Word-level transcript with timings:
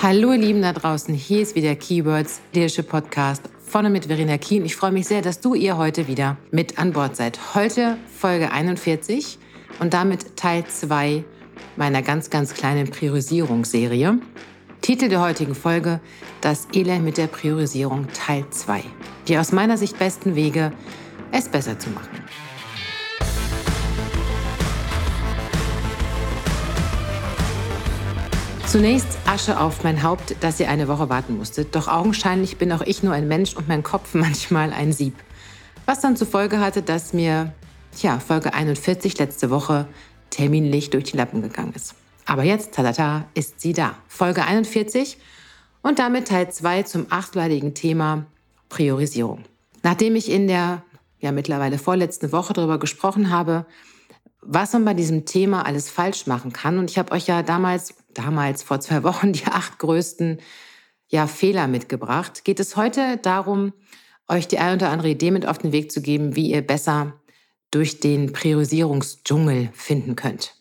Hallo 0.00 0.30
ihr 0.30 0.38
Lieben 0.38 0.62
da 0.62 0.72
draußen, 0.72 1.12
hier 1.12 1.42
ist 1.42 1.56
wieder 1.56 1.74
Keywords 1.74 2.40
Leadership 2.52 2.88
Podcast 2.88 3.42
von 3.66 3.84
und 3.84 3.90
mit 3.90 4.04
Verena 4.04 4.38
Kien. 4.38 4.64
Ich 4.64 4.76
freue 4.76 4.92
mich 4.92 5.08
sehr, 5.08 5.22
dass 5.22 5.40
du 5.40 5.54
ihr 5.54 5.76
heute 5.76 6.06
wieder 6.06 6.36
mit 6.52 6.78
an 6.78 6.92
Bord 6.92 7.16
seid. 7.16 7.56
Heute 7.56 7.96
Folge 8.16 8.52
41 8.52 9.40
und 9.80 9.94
damit 9.94 10.36
Teil 10.36 10.64
2 10.64 11.24
meiner 11.74 12.02
ganz, 12.02 12.30
ganz 12.30 12.54
kleinen 12.54 12.88
Priorisierungsserie. 12.88 14.20
Titel 14.82 15.08
der 15.08 15.20
heutigen 15.20 15.56
Folge 15.56 15.98
Das 16.42 16.68
Elend 16.72 17.04
mit 17.04 17.18
der 17.18 17.26
Priorisierung 17.26 18.06
Teil 18.14 18.44
2. 18.48 18.84
Die 19.26 19.36
aus 19.36 19.50
meiner 19.50 19.76
Sicht 19.76 19.98
besten 19.98 20.36
Wege, 20.36 20.70
es 21.32 21.48
besser 21.48 21.76
zu 21.76 21.90
machen. 21.90 22.17
Zunächst 28.68 29.08
Asche 29.24 29.58
auf 29.58 29.82
mein 29.82 30.02
Haupt, 30.02 30.36
dass 30.40 30.60
ihr 30.60 30.68
eine 30.68 30.88
Woche 30.88 31.08
warten 31.08 31.38
musstet. 31.38 31.74
Doch 31.74 31.88
augenscheinlich 31.88 32.58
bin 32.58 32.70
auch 32.70 32.82
ich 32.82 33.02
nur 33.02 33.14
ein 33.14 33.26
Mensch 33.26 33.56
und 33.56 33.66
mein 33.66 33.82
Kopf 33.82 34.12
manchmal 34.12 34.74
ein 34.74 34.92
Sieb. 34.92 35.14
Was 35.86 36.02
dann 36.02 36.16
zur 36.16 36.26
Folge 36.26 36.60
hatte, 36.60 36.82
dass 36.82 37.14
mir, 37.14 37.54
tja, 37.96 38.18
Folge 38.18 38.52
41 38.52 39.16
letzte 39.16 39.48
Woche 39.48 39.88
terminlich 40.28 40.90
durch 40.90 41.04
die 41.04 41.16
Lappen 41.16 41.40
gegangen 41.40 41.72
ist. 41.74 41.94
Aber 42.26 42.42
jetzt, 42.44 42.74
tadata, 42.74 43.24
ist 43.32 43.58
sie 43.58 43.72
da. 43.72 43.94
Folge 44.06 44.44
41 44.44 45.16
und 45.80 45.98
damit 45.98 46.28
Teil 46.28 46.50
2 46.52 46.82
zum 46.82 47.06
achtleidigen 47.08 47.72
Thema 47.72 48.26
Priorisierung. 48.68 49.44
Nachdem 49.82 50.14
ich 50.14 50.30
in 50.30 50.46
der 50.46 50.82
ja 51.20 51.32
mittlerweile 51.32 51.78
vorletzten 51.78 52.32
Woche 52.32 52.52
darüber 52.52 52.78
gesprochen 52.78 53.30
habe, 53.30 53.64
was 54.42 54.72
man 54.74 54.84
bei 54.84 54.94
diesem 54.94 55.24
Thema 55.24 55.64
alles 55.64 55.90
falsch 55.90 56.26
machen 56.26 56.52
kann. 56.52 56.78
Und 56.78 56.90
ich 56.90 56.98
habe 56.98 57.12
euch 57.12 57.26
ja 57.26 57.42
damals, 57.42 57.94
damals 58.18 58.62
vor 58.62 58.80
zwei 58.80 59.02
Wochen, 59.04 59.32
die 59.32 59.46
acht 59.46 59.78
größten 59.78 60.40
ja, 61.08 61.26
Fehler 61.26 61.68
mitgebracht. 61.68 62.44
Geht 62.44 62.60
es 62.60 62.76
heute 62.76 63.16
darum, 63.16 63.72
euch 64.28 64.46
die 64.46 64.58
ein 64.58 64.76
oder 64.76 64.90
andere 64.90 65.08
Idee 65.08 65.30
mit 65.30 65.46
auf 65.46 65.58
den 65.58 65.72
Weg 65.72 65.90
zu 65.90 66.02
geben, 66.02 66.36
wie 66.36 66.50
ihr 66.50 66.62
besser 66.62 67.14
durch 67.70 68.00
den 68.00 68.32
Priorisierungsdschungel 68.32 69.70
finden 69.72 70.16
könnt. 70.16 70.54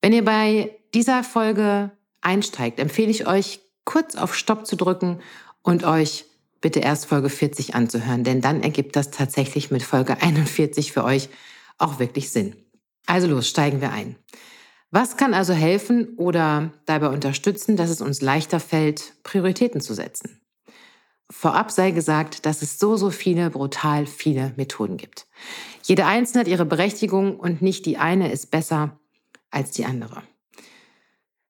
Wenn 0.00 0.12
ihr 0.12 0.24
bei 0.24 0.78
dieser 0.94 1.22
Folge 1.24 1.90
einsteigt, 2.20 2.80
empfehle 2.80 3.10
ich 3.10 3.26
euch, 3.26 3.60
kurz 3.84 4.14
auf 4.14 4.34
Stopp 4.34 4.66
zu 4.66 4.76
drücken 4.76 5.20
und 5.62 5.84
euch 5.84 6.24
bitte 6.60 6.80
erst 6.80 7.06
Folge 7.06 7.28
40 7.28 7.74
anzuhören, 7.74 8.24
denn 8.24 8.40
dann 8.40 8.62
ergibt 8.62 8.96
das 8.96 9.10
tatsächlich 9.10 9.70
mit 9.70 9.82
Folge 9.82 10.22
41 10.22 10.92
für 10.92 11.04
euch 11.04 11.28
auch 11.78 11.98
wirklich 11.98 12.30
Sinn. 12.30 12.54
Also 13.06 13.26
los, 13.26 13.48
steigen 13.48 13.80
wir 13.80 13.90
ein. 13.90 14.16
Was 14.94 15.16
kann 15.16 15.32
also 15.32 15.54
helfen 15.54 16.16
oder 16.18 16.70
dabei 16.84 17.08
unterstützen, 17.08 17.76
dass 17.78 17.88
es 17.88 18.02
uns 18.02 18.20
leichter 18.20 18.60
fällt, 18.60 19.14
Prioritäten 19.22 19.80
zu 19.80 19.94
setzen? 19.94 20.42
Vorab 21.30 21.70
sei 21.70 21.92
gesagt, 21.92 22.44
dass 22.44 22.60
es 22.60 22.78
so, 22.78 22.98
so 22.98 23.08
viele, 23.08 23.48
brutal 23.48 24.04
viele 24.04 24.52
Methoden 24.56 24.98
gibt. 24.98 25.26
Jede 25.82 26.04
einzelne 26.04 26.40
hat 26.40 26.48
ihre 26.48 26.66
Berechtigung 26.66 27.40
und 27.40 27.62
nicht 27.62 27.86
die 27.86 27.96
eine 27.96 28.30
ist 28.30 28.50
besser 28.50 29.00
als 29.50 29.70
die 29.70 29.86
andere. 29.86 30.22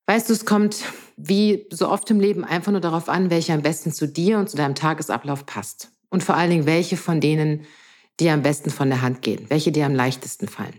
Weißt 0.06 0.28
du, 0.28 0.34
es 0.34 0.46
kommt 0.46 0.84
wie 1.16 1.66
so 1.72 1.88
oft 1.88 2.08
im 2.12 2.20
Leben 2.20 2.44
einfach 2.44 2.70
nur 2.70 2.80
darauf 2.80 3.08
an, 3.08 3.28
welche 3.28 3.54
am 3.54 3.62
besten 3.62 3.90
zu 3.90 4.06
dir 4.06 4.38
und 4.38 4.50
zu 4.50 4.56
deinem 4.56 4.76
Tagesablauf 4.76 5.46
passt. 5.46 5.90
Und 6.10 6.22
vor 6.22 6.36
allen 6.36 6.50
Dingen, 6.50 6.66
welche 6.66 6.96
von 6.96 7.20
denen 7.20 7.66
dir 8.20 8.34
am 8.34 8.42
besten 8.42 8.70
von 8.70 8.88
der 8.88 9.02
Hand 9.02 9.20
gehen, 9.20 9.46
welche 9.48 9.72
dir 9.72 9.86
am 9.86 9.96
leichtesten 9.96 10.46
fallen. 10.46 10.78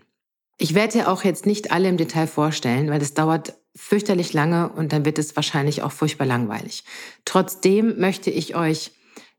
Ich 0.58 0.74
werde 0.74 0.94
dir 0.94 1.12
auch 1.12 1.24
jetzt 1.24 1.46
nicht 1.46 1.72
alle 1.72 1.90
im 1.90 1.98
Detail 1.98 2.28
vorstellen, 2.28 2.90
weil 2.90 3.00
das 3.00 3.14
dauert 3.14 3.56
fürchterlich 3.76 4.34
lange 4.34 4.70
und 4.70 4.94
dann 4.94 5.06
wird 5.06 5.18
es 5.18 5.36
wahrscheinlich 5.36 5.82
auch 5.82 5.92
furchtbar 5.92 6.26
langweilig. 6.26 6.84
Trotzdem 7.26 8.00
möchte 8.00 8.30
ich 8.30 8.56
euch 8.56 8.92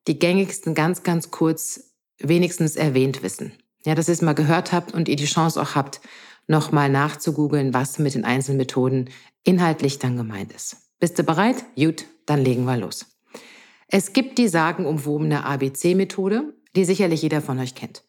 die 0.07 0.19
gängigsten 0.19 0.75
ganz, 0.75 1.03
ganz 1.03 1.31
kurz 1.31 1.93
wenigstens 2.19 2.77
erwähnt 2.77 3.23
wissen. 3.23 3.53
Ja, 3.85 3.95
dass 3.95 4.09
ihr 4.09 4.15
es 4.15 4.23
mal 4.23 4.35
gehört 4.35 4.73
habt 4.73 4.93
und 4.93 5.09
ihr 5.09 5.17
die 5.17 5.27
Chance 5.27 5.61
auch 5.61 5.75
habt, 5.75 6.01
nochmal 6.47 6.89
nachzugoogeln, 6.89 7.75
was 7.75 7.99
mit 7.99 8.15
den 8.15 8.25
einzelnen 8.25 8.59
Methoden 8.59 9.11
inhaltlich 9.45 9.99
dann 9.99 10.17
gemeint 10.17 10.53
ist. 10.53 10.77
Bist 11.01 11.19
du 11.19 11.23
bereit? 11.23 11.65
Gut, 11.77 12.07
dann 12.27 12.43
legen 12.43 12.65
wir 12.65 12.77
los. 12.77 13.07
Es 13.89 14.13
gibt 14.13 14.39
die 14.39 14.49
sagenumwobene 14.49 15.45
ABC-Methode, 15.45 16.55
die 16.75 16.85
sicherlich 16.85 17.23
jeder 17.23 17.41
von 17.41 17.59
euch 17.59 17.75
kennt. 17.75 18.03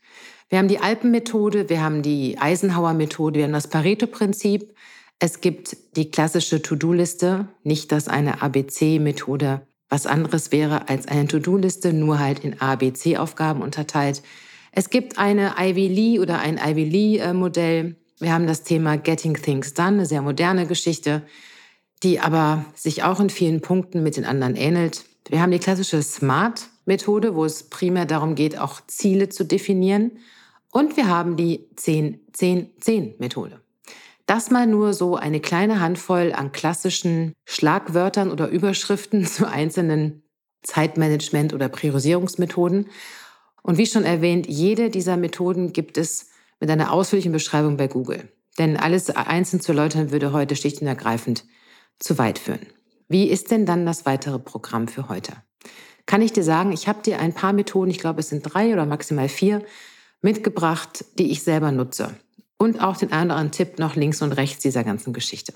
Wir 0.49 0.59
haben 0.59 0.67
die 0.67 0.79
Alpenmethode, 0.79 1.69
wir 1.69 1.81
haben 1.81 2.01
die 2.01 2.37
Eisenhower-Methode, 2.37 3.37
wir 3.37 3.45
haben 3.45 3.53
das 3.53 3.67
Pareto-Prinzip. 3.67 4.75
Es 5.17 5.41
gibt 5.41 5.77
die 5.95 6.11
klassische 6.11 6.61
To-Do-Liste, 6.61 7.47
nicht 7.63 7.91
dass 7.91 8.07
eine 8.07 8.41
ABC-Methode 8.41 9.61
was 9.89 10.07
anderes 10.07 10.51
wäre 10.51 10.89
als 10.89 11.07
eine 11.07 11.27
To-Do-Liste, 11.27 11.93
nur 11.93 12.19
halt 12.19 12.39
in 12.39 12.59
ABC-Aufgaben 12.59 13.61
unterteilt. 13.61 14.21
Es 14.71 14.89
gibt 14.89 15.17
eine 15.17 15.55
Ivy 15.57 15.87
Lee 15.87 16.19
oder 16.19 16.39
ein 16.39 16.59
Ivy 16.63 16.83
Lee-Modell. 16.83 17.95
Wir 18.19 18.33
haben 18.33 18.47
das 18.47 18.63
Thema 18.63 18.97
Getting 18.97 19.35
Things 19.35 19.73
Done, 19.73 19.89
eine 19.89 20.05
sehr 20.05 20.21
moderne 20.21 20.67
Geschichte, 20.67 21.21
die 22.03 22.19
aber 22.19 22.65
sich 22.75 23.03
auch 23.03 23.19
in 23.19 23.29
vielen 23.29 23.61
Punkten 23.61 24.03
mit 24.03 24.17
den 24.17 24.25
anderen 24.25 24.55
ähnelt. 24.55 25.05
Wir 25.29 25.41
haben 25.41 25.51
die 25.51 25.59
klassische 25.59 26.01
Smart-Methode, 26.85 27.35
wo 27.35 27.45
es 27.45 27.63
primär 27.63 28.05
darum 28.05 28.35
geht, 28.35 28.57
auch 28.57 28.81
Ziele 28.87 29.29
zu 29.29 29.43
definieren. 29.43 30.11
Und 30.71 30.97
wir 30.97 31.07
haben 31.07 31.35
die 31.35 31.67
10-10-10-Methode. 31.75 33.59
Das 34.25 34.49
mal 34.49 34.65
nur 34.67 34.93
so 34.93 35.15
eine 35.15 35.39
kleine 35.39 35.79
Handvoll 35.79 36.33
an 36.33 36.51
klassischen 36.51 37.33
Schlagwörtern 37.45 38.31
oder 38.31 38.47
Überschriften 38.47 39.25
zu 39.25 39.49
einzelnen 39.49 40.23
Zeitmanagement- 40.65 41.53
oder 41.53 41.69
Priorisierungsmethoden. 41.69 42.87
Und 43.61 43.77
wie 43.77 43.85
schon 43.85 44.03
erwähnt, 44.03 44.47
jede 44.47 44.89
dieser 44.89 45.17
Methoden 45.17 45.73
gibt 45.73 45.97
es 45.97 46.29
mit 46.59 46.69
einer 46.69 46.91
ausführlichen 46.91 47.31
Beschreibung 47.31 47.77
bei 47.77 47.87
Google. 47.87 48.29
Denn 48.57 48.77
alles 48.77 49.09
einzeln 49.09 49.59
zu 49.59 49.73
erläutern 49.73 50.11
würde 50.11 50.31
heute 50.31 50.55
schlicht 50.55 50.81
und 50.81 50.87
ergreifend 50.87 51.45
zu 51.99 52.17
weit 52.17 52.39
führen. 52.39 52.65
Wie 53.07 53.29
ist 53.29 53.51
denn 53.51 53.65
dann 53.65 53.85
das 53.85 54.05
weitere 54.05 54.39
Programm 54.39 54.87
für 54.87 55.09
heute? 55.09 55.33
Kann 56.05 56.21
ich 56.21 56.33
dir 56.33 56.43
sagen, 56.43 56.71
ich 56.71 56.87
habe 56.87 57.01
dir 57.01 57.19
ein 57.19 57.33
paar 57.33 57.53
Methoden, 57.53 57.89
ich 57.89 57.99
glaube 57.99 58.19
es 58.19 58.29
sind 58.29 58.41
drei 58.41 58.73
oder 58.73 58.85
maximal 58.85 59.29
vier, 59.29 59.63
mitgebracht, 60.21 61.05
die 61.17 61.31
ich 61.31 61.43
selber 61.43 61.71
nutze. 61.71 62.15
Und 62.57 62.81
auch 62.81 62.97
den 62.97 63.11
anderen 63.11 63.51
Tipp 63.51 63.79
noch 63.79 63.95
links 63.95 64.21
und 64.21 64.31
rechts 64.31 64.61
dieser 64.61 64.83
ganzen 64.83 65.13
Geschichte. 65.13 65.53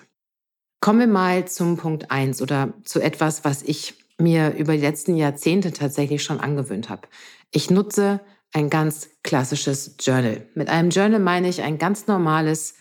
Kommen 0.81 0.99
wir 0.99 1.07
mal 1.07 1.47
zum 1.47 1.77
Punkt 1.77 2.11
eins 2.11 2.41
oder 2.41 2.73
zu 2.83 2.99
etwas, 2.99 3.43
was 3.43 3.63
ich 3.63 3.95
mir 4.17 4.55
über 4.55 4.73
die 4.73 4.81
letzten 4.81 5.15
Jahrzehnte 5.15 5.71
tatsächlich 5.71 6.23
schon 6.23 6.39
angewöhnt 6.39 6.89
habe. 6.89 7.07
Ich 7.51 7.69
nutze 7.69 8.19
ein 8.53 8.69
ganz 8.69 9.09
klassisches 9.23 9.95
Journal. 9.99 10.45
Mit 10.55 10.69
einem 10.69 10.89
Journal 10.89 11.19
meine 11.19 11.49
ich 11.49 11.61
ein 11.61 11.77
ganz 11.77 12.07
normales 12.07 12.75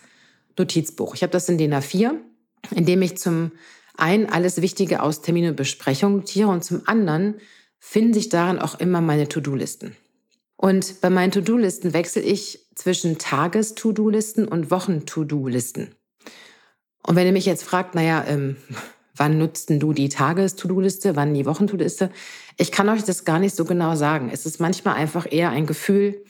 Notizbuch. 0.57 1.15
Ich 1.15 1.23
habe 1.23 1.31
das 1.31 1.47
in 1.49 1.57
DIN 1.57 1.73
A4, 1.73 2.13
in 2.75 2.85
dem 2.85 3.01
ich 3.01 3.17
zum 3.17 3.51
einen 3.95 4.27
alles 4.27 4.61
Wichtige 4.61 5.01
aus 5.01 5.21
Termine 5.21 5.49
und 5.49 5.55
Besprechungen 5.55 6.17
notiere 6.17 6.49
und 6.49 6.63
zum 6.63 6.81
anderen 6.87 7.35
finden 7.79 8.13
sich 8.13 8.29
darin 8.29 8.59
auch 8.59 8.79
immer 8.79 9.01
meine 9.01 9.27
To-Do-Listen. 9.27 9.95
Und 10.57 10.99
bei 11.01 11.09
meinen 11.09 11.31
To-Do-Listen 11.31 11.93
wechsle 11.93 12.21
ich 12.21 12.67
zwischen 12.75 13.17
Tages-To-Do-Listen 13.17 14.47
und 14.47 14.71
Wochen-To-Do-Listen. 14.71 15.95
Und 17.01 17.15
wenn 17.15 17.25
ihr 17.25 17.33
mich 17.33 17.45
jetzt 17.45 17.63
fragt, 17.63 17.95
naja, 17.95 18.25
ähm, 18.27 18.57
wann 19.15 19.37
nutzt 19.37 19.69
du 19.69 19.93
die 19.93 20.09
Tages-To-Do-Liste, 20.09 21.15
wann 21.15 21.33
die 21.33 21.45
Wochen-To-Do-Liste, 21.45 22.11
ich 22.57 22.71
kann 22.71 22.89
euch 22.89 23.03
das 23.03 23.25
gar 23.25 23.39
nicht 23.39 23.55
so 23.55 23.65
genau 23.65 23.95
sagen. 23.95 24.29
Es 24.31 24.45
ist 24.45 24.59
manchmal 24.59 24.95
einfach 24.95 25.25
eher 25.29 25.49
ein 25.49 25.65
Gefühl, 25.65 26.23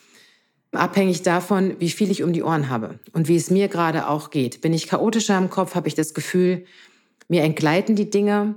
abhängig 0.72 1.24
davon, 1.24 1.76
wie 1.80 1.90
viel 1.90 2.12
ich 2.12 2.24
um 2.24 2.34
die 2.34 2.44
Ohren 2.44 2.70
habe 2.70 3.00
und 3.14 3.28
wie 3.28 3.36
es 3.36 3.50
mir 3.50 3.68
gerade 3.68 4.08
auch 4.08 4.30
geht. 4.30 4.62
Bin 4.62 4.74
ich 4.74 4.88
chaotischer 4.88 5.38
im 5.38 5.50
Kopf, 5.50 5.76
habe 5.76 5.88
ich 5.88 5.96
das 5.96 6.14
Gefühl, 6.14 6.66
mir 7.28 7.44
entgleiten 7.44 7.96
die 7.96 8.10
Dinge, 8.10 8.56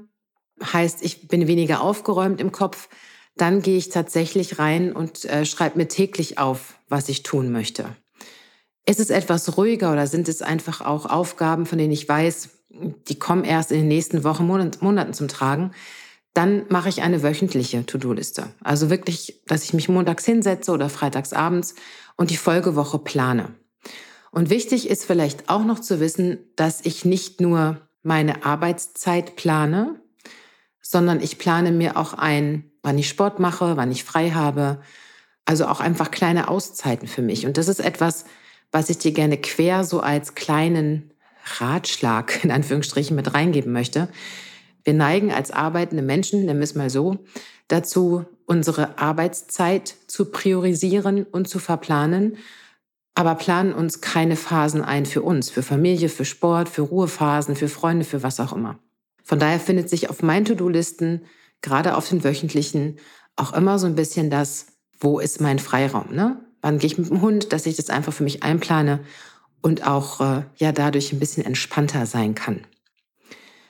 heißt, 0.62 1.02
ich 1.02 1.28
bin 1.28 1.46
weniger 1.46 1.80
aufgeräumt 1.80 2.40
im 2.40 2.52
Kopf, 2.52 2.88
dann 3.36 3.62
gehe 3.62 3.78
ich 3.78 3.88
tatsächlich 3.88 4.58
rein 4.58 4.92
und 4.92 5.24
äh, 5.24 5.44
schreibe 5.44 5.78
mir 5.78 5.88
täglich 5.88 6.38
auf, 6.38 6.74
was 6.88 7.08
ich 7.08 7.22
tun 7.22 7.50
möchte. 7.50 7.86
Ist 8.84 9.00
es 9.00 9.10
etwas 9.10 9.56
ruhiger 9.56 9.92
oder 9.92 10.06
sind 10.06 10.28
es 10.28 10.42
einfach 10.42 10.80
auch 10.80 11.06
Aufgaben, 11.06 11.66
von 11.66 11.78
denen 11.78 11.92
ich 11.92 12.08
weiß, 12.08 12.50
die 13.08 13.18
kommen 13.18 13.44
erst 13.44 13.70
in 13.70 13.78
den 13.78 13.88
nächsten 13.88 14.24
Wochen, 14.24 14.46
Monaten 14.46 15.14
zum 15.14 15.28
Tragen? 15.28 15.72
Dann 16.34 16.64
mache 16.68 16.88
ich 16.88 17.02
eine 17.02 17.22
wöchentliche 17.22 17.84
To-Do-Liste. 17.84 18.48
Also 18.62 18.90
wirklich, 18.90 19.42
dass 19.46 19.64
ich 19.64 19.74
mich 19.74 19.88
montags 19.88 20.24
hinsetze 20.24 20.72
oder 20.72 20.88
freitags 20.88 21.32
abends 21.32 21.74
und 22.16 22.30
die 22.30 22.36
Folgewoche 22.36 22.98
plane. 22.98 23.54
Und 24.30 24.48
wichtig 24.48 24.88
ist 24.88 25.04
vielleicht 25.04 25.50
auch 25.50 25.64
noch 25.64 25.78
zu 25.78 26.00
wissen, 26.00 26.38
dass 26.56 26.80
ich 26.84 27.04
nicht 27.04 27.40
nur 27.40 27.82
meine 28.02 28.44
Arbeitszeit 28.44 29.36
plane, 29.36 30.01
sondern 30.82 31.20
ich 31.20 31.38
plane 31.38 31.72
mir 31.72 31.96
auch 31.96 32.12
ein, 32.12 32.70
wann 32.82 32.98
ich 32.98 33.08
Sport 33.08 33.38
mache, 33.38 33.76
wann 33.76 33.92
ich 33.92 34.04
frei 34.04 34.30
habe. 34.30 34.82
Also 35.44 35.66
auch 35.66 35.80
einfach 35.80 36.10
kleine 36.10 36.48
Auszeiten 36.48 37.08
für 37.08 37.22
mich. 37.22 37.46
Und 37.46 37.56
das 37.56 37.68
ist 37.68 37.80
etwas, 37.80 38.24
was 38.72 38.90
ich 38.90 38.98
dir 38.98 39.12
gerne 39.12 39.38
quer 39.38 39.84
so 39.84 40.00
als 40.00 40.34
kleinen 40.34 41.12
Ratschlag 41.58 42.44
in 42.44 42.50
Anführungsstrichen 42.50 43.16
mit 43.16 43.32
reingeben 43.34 43.72
möchte. 43.72 44.08
Wir 44.84 44.94
neigen 44.94 45.32
als 45.32 45.50
arbeitende 45.50 46.02
Menschen, 46.02 46.44
nennen 46.44 46.58
wir 46.58 46.64
es 46.64 46.74
mal 46.74 46.90
so, 46.90 47.18
dazu, 47.68 48.24
unsere 48.46 48.98
Arbeitszeit 48.98 49.94
zu 50.08 50.30
priorisieren 50.30 51.24
und 51.24 51.48
zu 51.48 51.58
verplanen, 51.58 52.36
aber 53.14 53.34
planen 53.34 53.72
uns 53.72 54.00
keine 54.00 54.36
Phasen 54.36 54.82
ein 54.82 55.06
für 55.06 55.22
uns, 55.22 55.50
für 55.50 55.62
Familie, 55.62 56.08
für 56.08 56.24
Sport, 56.24 56.68
für 56.68 56.82
Ruhephasen, 56.82 57.56
für 57.56 57.68
Freunde, 57.68 58.04
für 58.04 58.22
was 58.22 58.40
auch 58.40 58.52
immer. 58.52 58.78
Von 59.24 59.38
daher 59.38 59.60
findet 59.60 59.88
sich 59.88 60.10
auf 60.10 60.22
meinen 60.22 60.44
To-Do-Listen, 60.44 61.22
gerade 61.60 61.96
auf 61.96 62.08
den 62.08 62.24
wöchentlichen, 62.24 62.98
auch 63.36 63.52
immer 63.52 63.78
so 63.78 63.86
ein 63.86 63.94
bisschen 63.94 64.30
das, 64.30 64.66
wo 64.98 65.18
ist 65.18 65.40
mein 65.40 65.58
Freiraum? 65.58 66.14
Ne? 66.14 66.40
Wann 66.60 66.78
gehe 66.78 66.88
ich 66.88 66.98
mit 66.98 67.08
dem 67.08 67.22
Hund, 67.22 67.52
dass 67.52 67.66
ich 67.66 67.76
das 67.76 67.90
einfach 67.90 68.12
für 68.12 68.24
mich 68.24 68.42
einplane 68.42 69.00
und 69.62 69.86
auch 69.86 70.20
äh, 70.20 70.42
ja 70.56 70.72
dadurch 70.72 71.12
ein 71.12 71.20
bisschen 71.20 71.44
entspannter 71.44 72.06
sein 72.06 72.34
kann. 72.34 72.66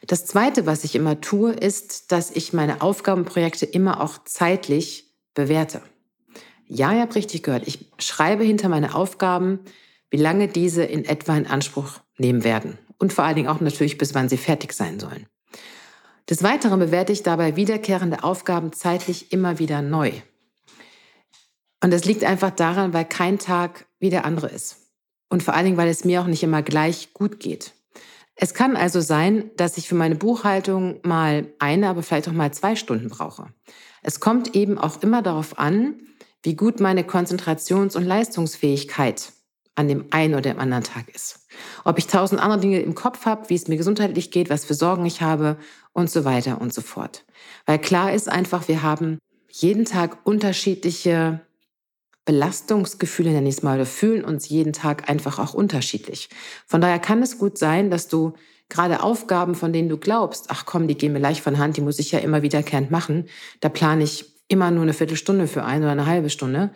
Das 0.06 0.26
Zweite, 0.26 0.66
was 0.66 0.82
ich 0.82 0.96
immer 0.96 1.20
tue, 1.20 1.52
ist, 1.52 2.10
dass 2.10 2.30
ich 2.30 2.52
meine 2.52 2.82
Aufgabenprojekte 2.82 3.66
immer 3.66 4.00
auch 4.00 4.18
zeitlich 4.24 5.14
bewerte. 5.34 5.80
Ja, 6.66 6.92
ihr 6.92 7.02
habt 7.02 7.14
richtig 7.14 7.42
gehört. 7.42 7.68
Ich 7.68 7.92
schreibe 7.98 8.42
hinter 8.42 8.68
meine 8.68 8.94
Aufgaben, 8.94 9.60
wie 10.10 10.16
lange 10.16 10.48
diese 10.48 10.82
in 10.82 11.04
etwa 11.04 11.36
in 11.36 11.46
Anspruch 11.46 12.00
nehmen 12.18 12.42
werden. 12.42 12.78
Und 12.98 13.12
vor 13.12 13.24
allen 13.24 13.36
Dingen 13.36 13.48
auch 13.48 13.60
natürlich, 13.60 13.98
bis 13.98 14.14
wann 14.14 14.28
sie 14.28 14.36
fertig 14.36 14.72
sein 14.72 14.98
sollen. 14.98 15.26
Des 16.32 16.42
Weiteren 16.42 16.78
bewerte 16.78 17.12
ich 17.12 17.22
dabei 17.22 17.56
wiederkehrende 17.56 18.24
Aufgaben 18.24 18.72
zeitlich 18.72 19.34
immer 19.34 19.58
wieder 19.58 19.82
neu. 19.82 20.12
Und 21.84 21.92
das 21.92 22.06
liegt 22.06 22.24
einfach 22.24 22.48
daran, 22.48 22.94
weil 22.94 23.04
kein 23.04 23.38
Tag 23.38 23.84
wie 23.98 24.08
der 24.08 24.24
andere 24.24 24.48
ist. 24.48 24.78
Und 25.28 25.42
vor 25.42 25.52
allen 25.52 25.66
Dingen, 25.66 25.76
weil 25.76 25.90
es 25.90 26.06
mir 26.06 26.22
auch 26.22 26.26
nicht 26.26 26.42
immer 26.42 26.62
gleich 26.62 27.12
gut 27.12 27.38
geht. 27.38 27.74
Es 28.34 28.54
kann 28.54 28.76
also 28.76 29.02
sein, 29.02 29.50
dass 29.58 29.76
ich 29.76 29.86
für 29.86 29.94
meine 29.94 30.14
Buchhaltung 30.14 31.00
mal 31.02 31.52
eine, 31.58 31.90
aber 31.90 32.02
vielleicht 32.02 32.28
auch 32.28 32.32
mal 32.32 32.50
zwei 32.54 32.76
Stunden 32.76 33.10
brauche. 33.10 33.48
Es 34.02 34.18
kommt 34.18 34.56
eben 34.56 34.78
auch 34.78 35.02
immer 35.02 35.20
darauf 35.20 35.58
an, 35.58 36.00
wie 36.42 36.56
gut 36.56 36.80
meine 36.80 37.02
Konzentrations- 37.02 37.94
und 37.94 38.04
Leistungsfähigkeit 38.04 39.34
an 39.74 39.88
dem 39.88 40.06
einen 40.10 40.34
oder 40.34 40.52
dem 40.52 40.58
anderen 40.58 40.84
Tag 40.84 41.08
ist. 41.14 41.46
Ob 41.84 41.98
ich 41.98 42.06
tausend 42.06 42.40
andere 42.40 42.60
Dinge 42.60 42.80
im 42.80 42.94
Kopf 42.94 43.24
habe, 43.24 43.48
wie 43.48 43.54
es 43.54 43.68
mir 43.68 43.76
gesundheitlich 43.76 44.30
geht, 44.30 44.50
was 44.50 44.64
für 44.64 44.74
Sorgen 44.74 45.06
ich 45.06 45.22
habe 45.22 45.56
und 45.92 46.10
so 46.10 46.24
weiter 46.24 46.60
und 46.60 46.72
so 46.72 46.80
fort. 46.80 47.24
Weil 47.66 47.78
klar 47.78 48.12
ist 48.12 48.28
einfach, 48.28 48.68
wir 48.68 48.82
haben 48.82 49.18
jeden 49.50 49.84
Tag 49.84 50.18
unterschiedliche 50.24 51.40
Belastungsgefühle, 52.24 53.30
nenne 53.30 53.48
ich 53.48 53.56
es 53.56 53.62
mal, 53.62 53.76
oder 53.76 53.86
fühlen 53.86 54.24
uns 54.24 54.48
jeden 54.48 54.72
Tag 54.72 55.10
einfach 55.10 55.38
auch 55.38 55.54
unterschiedlich. 55.54 56.28
Von 56.66 56.80
daher 56.80 56.98
kann 56.98 57.22
es 57.22 57.38
gut 57.38 57.58
sein, 57.58 57.90
dass 57.90 58.08
du 58.08 58.34
gerade 58.68 59.02
Aufgaben, 59.02 59.54
von 59.54 59.72
denen 59.72 59.88
du 59.88 59.98
glaubst, 59.98 60.46
ach 60.48 60.64
komm, 60.64 60.88
die 60.88 60.96
gehen 60.96 61.12
mir 61.12 61.18
leicht 61.18 61.42
von 61.42 61.58
Hand, 61.58 61.76
die 61.76 61.82
muss 61.82 61.98
ich 61.98 62.12
ja 62.12 62.20
immer 62.20 62.42
wiederkehrend 62.42 62.90
machen, 62.90 63.28
da 63.60 63.68
plane 63.68 64.04
ich 64.04 64.32
immer 64.48 64.70
nur 64.70 64.82
eine 64.82 64.94
Viertelstunde 64.94 65.46
für 65.46 65.64
eine 65.64 65.84
oder 65.84 65.92
eine 65.92 66.06
halbe 66.06 66.30
Stunde, 66.30 66.72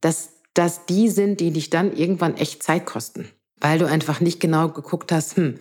dass 0.00 0.40
das 0.54 0.86
die 0.86 1.08
sind, 1.08 1.40
die 1.40 1.52
dich 1.52 1.70
dann 1.70 1.94
irgendwann 1.94 2.36
echt 2.36 2.62
Zeit 2.62 2.86
kosten, 2.86 3.28
weil 3.60 3.78
du 3.78 3.86
einfach 3.86 4.20
nicht 4.20 4.40
genau 4.40 4.68
geguckt 4.68 5.12
hast, 5.12 5.36
hm, 5.36 5.58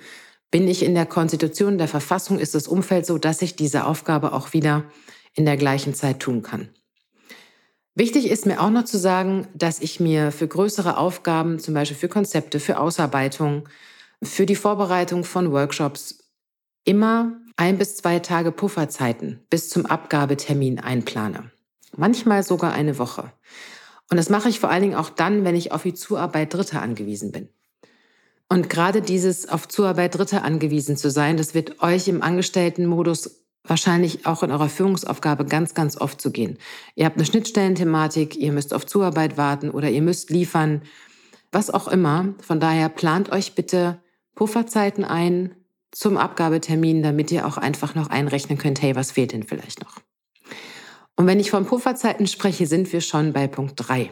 bin 0.52 0.68
ich 0.68 0.84
in 0.84 0.96
der 0.96 1.06
Konstitution 1.06 1.78
der 1.78 1.88
Verfassung, 1.88 2.40
ist 2.40 2.56
das 2.56 2.68
Umfeld 2.68 3.06
so, 3.06 3.18
dass 3.18 3.42
ich 3.42 3.56
diese 3.56 3.86
Aufgabe 3.86 4.34
auch 4.34 4.54
wieder 4.54 4.86
in 5.36 5.46
der 5.46 5.58
gleichen 5.58 5.94
Zeit 5.94 6.20
tun 6.20 6.42
kann. 6.42 6.70
Wichtig 7.96 8.30
ist 8.30 8.46
mir 8.46 8.62
auch 8.62 8.70
noch 8.70 8.86
zu 8.86 8.98
sagen, 8.98 9.48
dass 9.54 9.80
ich 9.80 10.00
mir 10.00 10.32
für 10.32 10.48
größere 10.48 10.98
Aufgaben, 10.98 11.60
zum 11.60 11.74
Beispiel 11.74 11.98
für 11.98 12.08
Konzepte, 12.08 12.60
für 12.60 12.80
Ausarbeitung, 12.80 13.68
für 14.24 14.46
die 14.46 14.56
Vorbereitung 14.56 15.24
von 15.24 15.52
Workshops, 15.52 16.20
immer 16.86 17.40
ein 17.58 17.78
bis 17.78 17.98
zwei 17.98 18.20
Tage 18.20 18.52
Pufferzeiten 18.52 19.42
bis 19.50 19.70
zum 19.70 19.86
Abgabetermin 19.86 20.80
einplane. 20.80 21.52
Manchmal 21.96 22.44
sogar 22.44 22.72
eine 22.72 22.98
Woche. 22.98 23.34
Und 24.10 24.18
das 24.18 24.30
mache 24.30 24.50
ich 24.50 24.60
vor 24.60 24.70
allen 24.70 24.84
Dingen 24.84 24.96
auch 24.96 25.10
dann, 25.10 25.44
wenn 25.44 25.56
ich 25.56 25.72
auf 25.72 25.84
die 25.84 25.94
Zuarbeit 25.94 26.54
Dritter 26.54 26.82
angewiesen 26.82 27.32
bin. 27.32 27.50
Und 28.50 28.70
gerade 28.70 29.02
dieses 29.02 29.48
auf 29.48 29.68
Zuarbeit 29.68 30.18
Dritter 30.18 30.44
angewiesen 30.44 30.98
zu 30.98 31.12
sein, 31.12 31.38
das 31.38 31.54
wird 31.54 31.82
euch 31.84 32.08
im 32.08 32.24
Angestelltenmodus 32.24 33.46
wahrscheinlich 33.64 34.26
auch 34.26 34.42
in 34.42 34.52
eurer 34.52 34.70
Führungsaufgabe 34.70 35.46
ganz, 35.46 35.76
ganz 35.76 35.96
oft 36.02 36.20
zu 36.20 36.32
gehen. 36.32 36.58
Ihr 36.96 37.06
habt 37.06 37.18
eine 37.18 37.26
Schnittstellenthematik, 37.26 38.36
ihr 38.36 38.52
müsst 38.52 38.74
auf 38.74 38.88
Zuarbeit 38.88 39.38
warten 39.38 39.70
oder 39.70 39.90
ihr 39.90 40.02
müsst 40.02 40.32
liefern, 40.32 40.82
was 41.52 41.70
auch 41.70 41.88
immer. 41.88 42.34
Von 42.42 42.60
daher 42.60 42.90
plant 42.90 43.32
euch 43.32 43.54
bitte 43.54 44.00
Pufferzeiten 44.34 45.04
ein 45.06 45.56
zum 45.92 46.18
Abgabetermin, 46.18 47.04
damit 47.04 47.32
ihr 47.32 47.46
auch 47.46 47.58
einfach 47.58 47.94
noch 47.94 48.10
einrechnen 48.10 48.58
könnt, 48.58 48.82
hey, 48.82 48.96
was 48.96 49.12
fehlt 49.12 49.32
denn 49.32 49.44
vielleicht 49.44 49.82
noch? 49.82 49.98
Und 51.16 51.28
wenn 51.28 51.40
ich 51.40 51.52
von 51.52 51.66
Pufferzeiten 51.66 52.28
spreche, 52.28 52.66
sind 52.66 52.92
wir 52.94 53.02
schon 53.02 53.34
bei 53.34 53.48
Punkt 53.48 53.74
drei. 53.76 54.12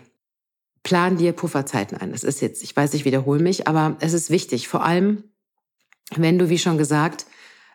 Plan 0.87 1.17
dir 1.17 1.33
Pufferzeiten 1.33 1.97
ein. 1.97 2.13
Das 2.13 2.23
ist 2.23 2.39
jetzt, 2.39 2.63
ich 2.63 2.73
weiß, 2.73 2.93
ich 2.93 3.03
wiederhole 3.03 3.41
mich, 3.41 3.67
aber 3.67 3.97
es 3.99 4.13
ist 4.13 4.29
wichtig. 4.29 4.69
Vor 4.69 4.85
allem, 4.85 5.25
wenn 6.15 6.39
du, 6.39 6.47
wie 6.47 6.57
schon 6.57 6.77
gesagt, 6.77 7.25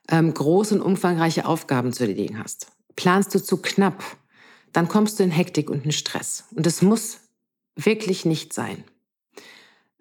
ähm, 0.08 0.32
große 0.32 0.76
und 0.76 0.80
umfangreiche 0.80 1.44
Aufgaben 1.44 1.92
zu 1.92 2.04
erledigen 2.04 2.42
hast. 2.42 2.68
Planst 2.96 3.34
du 3.34 3.38
zu 3.38 3.58
knapp, 3.58 4.02
dann 4.72 4.88
kommst 4.88 5.18
du 5.18 5.24
in 5.24 5.30
Hektik 5.30 5.68
und 5.68 5.84
in 5.84 5.92
Stress. 5.92 6.44
Und 6.54 6.66
es 6.66 6.80
muss 6.80 7.20
wirklich 7.76 8.24
nicht 8.24 8.54
sein. 8.54 8.82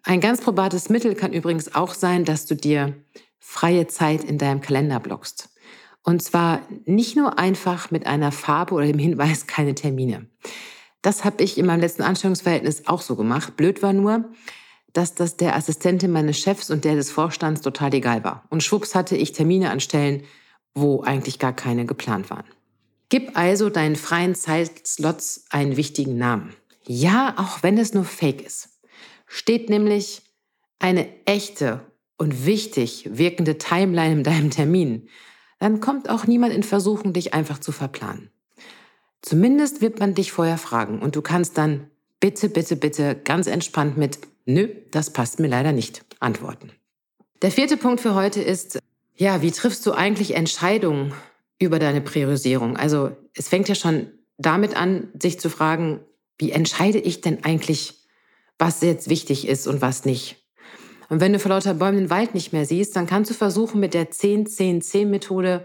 Ein 0.03 0.21
ganz 0.21 0.39
probates 0.39 0.87
Mittel 0.87 1.13
kann 1.13 1.33
übrigens 1.33 1.75
auch 1.75 1.93
sein, 1.93 2.23
dass 2.23 2.45
du 2.45 2.55
dir 2.55 2.95
freie 3.39 3.87
Zeit 3.87 4.23
in 4.23 4.37
deinem 4.37 4.61
Kalender 4.61 5.01
blockst. 5.01 5.49
Und 6.01 6.23
zwar 6.23 6.61
nicht 6.85 7.17
nur 7.17 7.37
einfach 7.37 7.91
mit 7.91 8.05
einer 8.05 8.31
Farbe 8.31 8.73
oder 8.73 8.85
dem 8.85 8.99
Hinweis 8.99 9.47
keine 9.47 9.75
Termine. 9.75 10.27
Das 11.01 11.25
habe 11.25 11.43
ich 11.43 11.57
in 11.57 11.65
meinem 11.65 11.81
letzten 11.81 12.03
Anstellungsverhältnis 12.03 12.87
auch 12.87 13.01
so 13.01 13.15
gemacht. 13.15 13.55
Blöd 13.57 13.81
war 13.81 13.93
nur, 13.93 14.25
dass 14.93 15.15
das 15.15 15.37
der 15.37 15.55
Assistentin 15.55 16.11
meines 16.11 16.39
Chefs 16.39 16.69
und 16.69 16.83
der 16.83 16.95
des 16.95 17.11
Vorstands 17.11 17.61
total 17.61 17.93
egal 17.93 18.23
war. 18.23 18.43
Und 18.49 18.63
schwupps 18.63 18.93
hatte 18.93 19.15
ich 19.15 19.31
Termine 19.31 19.71
an 19.71 19.79
Stellen, 19.79 20.23
wo 20.73 21.01
eigentlich 21.01 21.39
gar 21.39 21.53
keine 21.53 21.85
geplant 21.85 22.29
waren. 22.29 22.45
Gib 23.09 23.37
also 23.37 23.69
deinen 23.69 23.95
freien 23.95 24.35
Zeitslots 24.35 25.45
einen 25.49 25.75
wichtigen 25.75 26.17
Namen. 26.17 26.55
Ja, 26.85 27.35
auch 27.37 27.63
wenn 27.63 27.77
es 27.77 27.93
nur 27.93 28.05
fake 28.05 28.41
ist. 28.41 28.69
Steht 29.27 29.69
nämlich 29.69 30.23
eine 30.79 31.07
echte 31.25 31.81
und 32.17 32.45
wichtig 32.45 33.09
wirkende 33.11 33.57
Timeline 33.57 34.13
in 34.13 34.23
deinem 34.23 34.49
Termin, 34.51 35.09
dann 35.59 35.79
kommt 35.79 36.09
auch 36.09 36.25
niemand 36.25 36.53
in 36.53 36.63
Versuchung, 36.63 37.13
dich 37.13 37.33
einfach 37.33 37.59
zu 37.59 37.71
verplanen. 37.71 38.29
Zumindest 39.21 39.81
wird 39.81 39.99
man 39.99 40.13
dich 40.15 40.31
vorher 40.31 40.57
fragen 40.57 40.99
und 40.99 41.15
du 41.15 41.21
kannst 41.21 41.57
dann 41.57 41.87
bitte, 42.19 42.49
bitte, 42.49 42.75
bitte 42.75 43.15
ganz 43.15 43.47
entspannt 43.47 43.97
mit 43.97 44.19
Nö, 44.45 44.67
das 44.89 45.13
passt 45.13 45.39
mir 45.39 45.47
leider 45.47 45.71
nicht. 45.71 46.03
Antworten. 46.19 46.71
Der 47.41 47.51
vierte 47.51 47.77
Punkt 47.77 48.01
für 48.01 48.15
heute 48.15 48.41
ist, 48.41 48.79
ja, 49.15 49.41
wie 49.41 49.51
triffst 49.51 49.85
du 49.85 49.91
eigentlich 49.91 50.35
Entscheidungen 50.35 51.13
über 51.59 51.79
deine 51.79 52.01
Priorisierung? 52.01 52.77
Also 52.77 53.11
es 53.35 53.49
fängt 53.49 53.69
ja 53.69 53.75
schon 53.75 54.07
damit 54.37 54.75
an, 54.75 55.09
sich 55.19 55.39
zu 55.39 55.49
fragen, 55.49 56.01
wie 56.37 56.51
entscheide 56.51 56.97
ich 56.97 57.21
denn 57.21 57.43
eigentlich, 57.43 58.07
was 58.57 58.81
jetzt 58.81 59.09
wichtig 59.09 59.47
ist 59.47 59.67
und 59.67 59.81
was 59.81 60.05
nicht? 60.05 60.37
Und 61.09 61.19
wenn 61.19 61.33
du 61.33 61.39
vor 61.39 61.49
lauter 61.49 61.73
Bäumen 61.73 61.97
den 61.97 62.09
Wald 62.09 62.33
nicht 62.33 62.53
mehr 62.53 62.65
siehst, 62.65 62.95
dann 62.95 63.05
kannst 63.05 63.29
du 63.29 63.35
versuchen, 63.35 63.79
mit 63.79 63.93
der 63.93 64.11
10-10-10-Methode 64.11 65.63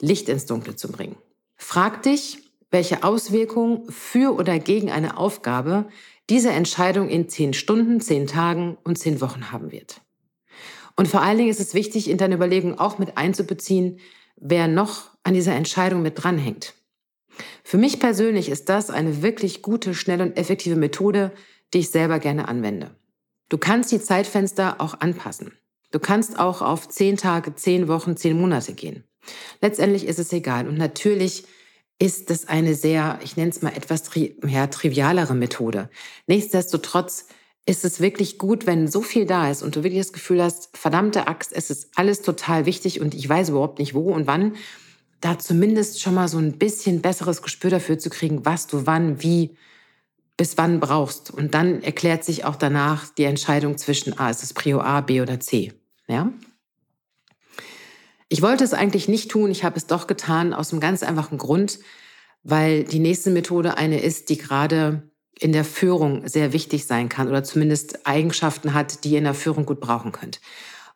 Licht 0.00 0.28
ins 0.28 0.46
Dunkle 0.46 0.76
zu 0.76 0.90
bringen. 0.90 1.16
Frag 1.56 2.02
dich, 2.02 2.43
welche 2.74 3.04
Auswirkungen 3.04 3.88
für 3.88 4.34
oder 4.34 4.58
gegen 4.58 4.90
eine 4.90 5.16
Aufgabe 5.16 5.86
diese 6.28 6.50
Entscheidung 6.50 7.08
in 7.08 7.28
zehn 7.28 7.54
Stunden, 7.54 8.00
zehn 8.00 8.26
Tagen 8.26 8.76
und 8.82 8.98
zehn 8.98 9.20
Wochen 9.20 9.52
haben 9.52 9.70
wird. 9.70 10.00
Und 10.96 11.06
vor 11.06 11.22
allen 11.22 11.38
Dingen 11.38 11.50
ist 11.50 11.60
es 11.60 11.74
wichtig, 11.74 12.10
in 12.10 12.18
deine 12.18 12.34
Überlegung 12.34 12.76
auch 12.76 12.98
mit 12.98 13.16
einzubeziehen, 13.16 14.00
wer 14.34 14.66
noch 14.66 15.10
an 15.22 15.34
dieser 15.34 15.54
Entscheidung 15.54 16.02
mit 16.02 16.20
dranhängt. 16.20 16.74
Für 17.62 17.78
mich 17.78 18.00
persönlich 18.00 18.48
ist 18.48 18.68
das 18.68 18.90
eine 18.90 19.22
wirklich 19.22 19.62
gute, 19.62 19.94
schnelle 19.94 20.24
und 20.24 20.36
effektive 20.36 20.74
Methode, 20.74 21.30
die 21.74 21.78
ich 21.78 21.90
selber 21.90 22.18
gerne 22.18 22.48
anwende. 22.48 22.90
Du 23.50 23.56
kannst 23.56 23.92
die 23.92 24.00
Zeitfenster 24.00 24.80
auch 24.80 24.98
anpassen. 24.98 25.52
Du 25.92 26.00
kannst 26.00 26.40
auch 26.40 26.60
auf 26.60 26.88
zehn 26.88 27.16
Tage, 27.16 27.54
zehn 27.54 27.86
Wochen, 27.86 28.16
zehn 28.16 28.36
Monate 28.36 28.74
gehen. 28.74 29.04
Letztendlich 29.60 30.08
ist 30.08 30.18
es 30.18 30.32
egal. 30.32 30.66
Und 30.66 30.76
natürlich 30.76 31.44
ist 31.98 32.30
es 32.30 32.48
eine 32.48 32.74
sehr, 32.74 33.18
ich 33.22 33.36
nenne 33.36 33.50
es 33.50 33.62
mal 33.62 33.72
etwas 33.76 34.02
tri 34.02 34.36
ja, 34.46 34.66
trivialere 34.66 35.34
Methode. 35.34 35.88
Nichtsdestotrotz 36.26 37.26
ist 37.66 37.84
es 37.84 38.00
wirklich 38.00 38.38
gut, 38.38 38.66
wenn 38.66 38.88
so 38.88 39.00
viel 39.00 39.26
da 39.26 39.50
ist 39.50 39.62
und 39.62 39.76
du 39.76 39.84
wirklich 39.84 40.02
das 40.02 40.12
Gefühl 40.12 40.42
hast, 40.42 40.76
verdammte 40.76 41.28
Axt, 41.28 41.52
es 41.52 41.70
ist 41.70 41.90
alles 41.96 42.20
total 42.20 42.66
wichtig 42.66 43.00
und 43.00 43.14
ich 43.14 43.28
weiß 43.28 43.50
überhaupt 43.50 43.78
nicht 43.78 43.94
wo 43.94 44.12
und 44.12 44.26
wann, 44.26 44.54
da 45.20 45.38
zumindest 45.38 46.02
schon 46.02 46.14
mal 46.14 46.28
so 46.28 46.36
ein 46.36 46.58
bisschen 46.58 47.00
besseres 47.00 47.40
Gespür 47.40 47.70
dafür 47.70 47.98
zu 47.98 48.10
kriegen, 48.10 48.44
was 48.44 48.66
du 48.66 48.86
wann, 48.86 49.22
wie, 49.22 49.56
bis 50.36 50.58
wann 50.58 50.80
brauchst. 50.80 51.30
Und 51.30 51.54
dann 51.54 51.82
erklärt 51.82 52.24
sich 52.24 52.44
auch 52.44 52.56
danach 52.56 53.08
die 53.14 53.24
Entscheidung 53.24 53.78
zwischen, 53.78 54.18
A, 54.18 54.28
ist 54.28 54.42
es 54.42 54.52
Prio 54.52 54.80
A, 54.80 55.00
B 55.00 55.22
oder 55.22 55.40
C. 55.40 55.72
Ja? 56.08 56.30
Ich 58.28 58.42
wollte 58.42 58.64
es 58.64 58.74
eigentlich 58.74 59.08
nicht 59.08 59.30
tun, 59.30 59.50
ich 59.50 59.64
habe 59.64 59.76
es 59.76 59.86
doch 59.86 60.06
getan 60.06 60.54
aus 60.54 60.72
einem 60.72 60.80
ganz 60.80 61.02
einfachen 61.02 61.38
Grund, 61.38 61.78
weil 62.42 62.84
die 62.84 62.98
nächste 62.98 63.30
Methode 63.30 63.76
eine 63.76 64.00
ist, 64.00 64.28
die 64.30 64.38
gerade 64.38 65.10
in 65.38 65.52
der 65.52 65.64
Führung 65.64 66.26
sehr 66.28 66.52
wichtig 66.52 66.86
sein 66.86 67.08
kann 67.08 67.28
oder 67.28 67.42
zumindest 67.42 68.06
Eigenschaften 68.06 68.72
hat, 68.72 69.04
die 69.04 69.10
ihr 69.10 69.18
in 69.18 69.24
der 69.24 69.34
Führung 69.34 69.66
gut 69.66 69.80
brauchen 69.80 70.12
könnt. 70.12 70.40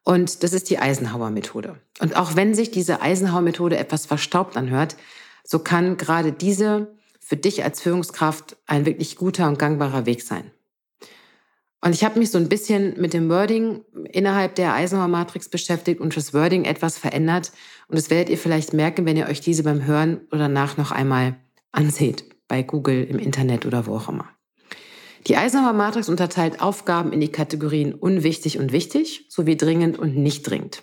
Und 0.04 0.42
das 0.42 0.52
ist 0.52 0.70
die 0.70 0.78
Eisenhower-Methode. 0.78 1.80
Und 2.00 2.16
auch 2.16 2.37
wenn 2.37 2.54
sich 2.54 2.70
diese 2.70 3.02
Eisenhower-Methode 3.02 3.76
etwas 3.76 4.06
verstaubt 4.06 4.56
anhört, 4.56 4.97
so 5.44 5.58
kann 5.58 5.97
gerade 5.97 6.32
diese 6.32 6.94
für 7.20 7.37
dich 7.37 7.62
als 7.62 7.82
Führungskraft 7.82 8.56
ein 8.66 8.87
wirklich 8.87 9.16
guter 9.16 9.49
und 9.49 9.58
gangbarer 9.58 10.06
Weg 10.06 10.23
sein. 10.23 10.50
Und 11.80 11.94
ich 11.94 12.02
habe 12.02 12.18
mich 12.18 12.30
so 12.30 12.38
ein 12.38 12.49
bisschen 12.49 13.00
mit 13.00 13.12
dem 13.12 13.28
Wording 13.28 13.85
innerhalb 14.11 14.56
der 14.56 14.75
Eisenhower 14.75 15.06
Matrix 15.06 15.49
beschäftigt 15.49 16.00
und 16.00 16.16
das 16.16 16.35
Wording 16.35 16.64
etwas 16.64 16.99
verändert. 16.99 17.52
Und 17.87 17.97
das 17.97 18.11
werdet 18.11 18.30
ihr 18.30 18.38
vielleicht 18.38 18.73
merken, 18.73 19.06
wenn 19.06 19.16
ihr 19.16 19.28
euch 19.28 19.40
diese 19.40 19.62
beim 19.62 19.87
Hören 19.87 20.20
oder 20.32 20.49
nach 20.49 20.76
noch 20.76 20.90
einmal 20.90 21.37
anseht, 21.70 22.25
bei 22.49 22.62
Google, 22.62 23.04
im 23.04 23.18
Internet 23.18 23.64
oder 23.64 23.87
wo 23.87 23.97
auch 23.97 24.08
immer. 24.08 24.28
Die 25.28 25.37
Eisenhower 25.37 25.73
Matrix 25.73 26.08
unterteilt 26.08 26.61
Aufgaben 26.61 27.12
in 27.12 27.20
die 27.20 27.30
Kategorien 27.30 27.94
unwichtig 27.94 28.58
und 28.58 28.73
wichtig 28.73 29.26
sowie 29.28 29.56
dringend 29.56 29.99
und 29.99 30.16
nicht 30.16 30.49
dringend. 30.49 30.82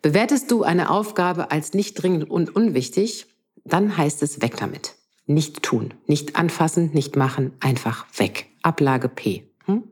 Bewertest 0.00 0.50
du 0.50 0.62
eine 0.62 0.90
Aufgabe 0.90 1.50
als 1.50 1.74
nicht 1.74 1.94
dringend 1.94 2.30
und 2.30 2.54
unwichtig, 2.54 3.26
dann 3.64 3.96
heißt 3.96 4.22
es 4.22 4.40
weg 4.40 4.56
damit. 4.56 4.94
Nicht 5.26 5.62
tun, 5.62 5.92
nicht 6.06 6.36
anfassen, 6.36 6.90
nicht 6.94 7.16
machen, 7.16 7.52
einfach 7.60 8.06
weg. 8.16 8.46
Ablage 8.62 9.08
P. 9.08 9.49
Hm? 9.66 9.84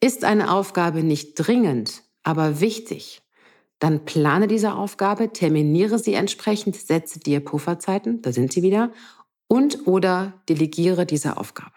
Ist 0.00 0.24
eine 0.24 0.52
Aufgabe 0.52 1.02
nicht 1.02 1.34
dringend, 1.34 2.02
aber 2.22 2.60
wichtig, 2.60 3.22
dann 3.78 4.04
plane 4.04 4.48
diese 4.48 4.74
Aufgabe, 4.74 5.32
terminiere 5.32 5.98
sie 5.98 6.14
entsprechend, 6.14 6.76
setze 6.76 7.20
dir 7.20 7.40
Pufferzeiten, 7.40 8.22
da 8.22 8.32
sind 8.32 8.52
sie 8.52 8.62
wieder, 8.62 8.92
und 9.46 9.86
oder 9.86 10.34
delegiere 10.48 11.06
diese 11.06 11.36
Aufgabe. 11.36 11.72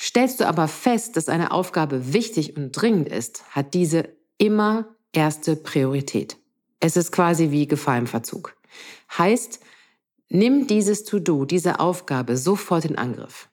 Stellst 0.00 0.40
du 0.40 0.46
aber 0.46 0.68
fest, 0.68 1.16
dass 1.16 1.28
eine 1.28 1.50
Aufgabe 1.50 2.12
wichtig 2.12 2.56
und 2.56 2.72
dringend 2.72 3.08
ist, 3.08 3.44
hat 3.50 3.74
diese 3.74 4.08
immer 4.38 4.96
erste 5.12 5.56
Priorität. 5.56 6.36
Es 6.80 6.96
ist 6.96 7.10
quasi 7.10 7.50
wie 7.50 7.66
Gefahr 7.66 7.98
im 7.98 8.06
Verzug. 8.06 8.56
Heißt, 9.16 9.60
nimm 10.28 10.66
dieses 10.68 11.04
To-Do, 11.04 11.44
diese 11.44 11.80
Aufgabe 11.80 12.36
sofort 12.36 12.84
in 12.84 12.96
Angriff. 12.96 13.47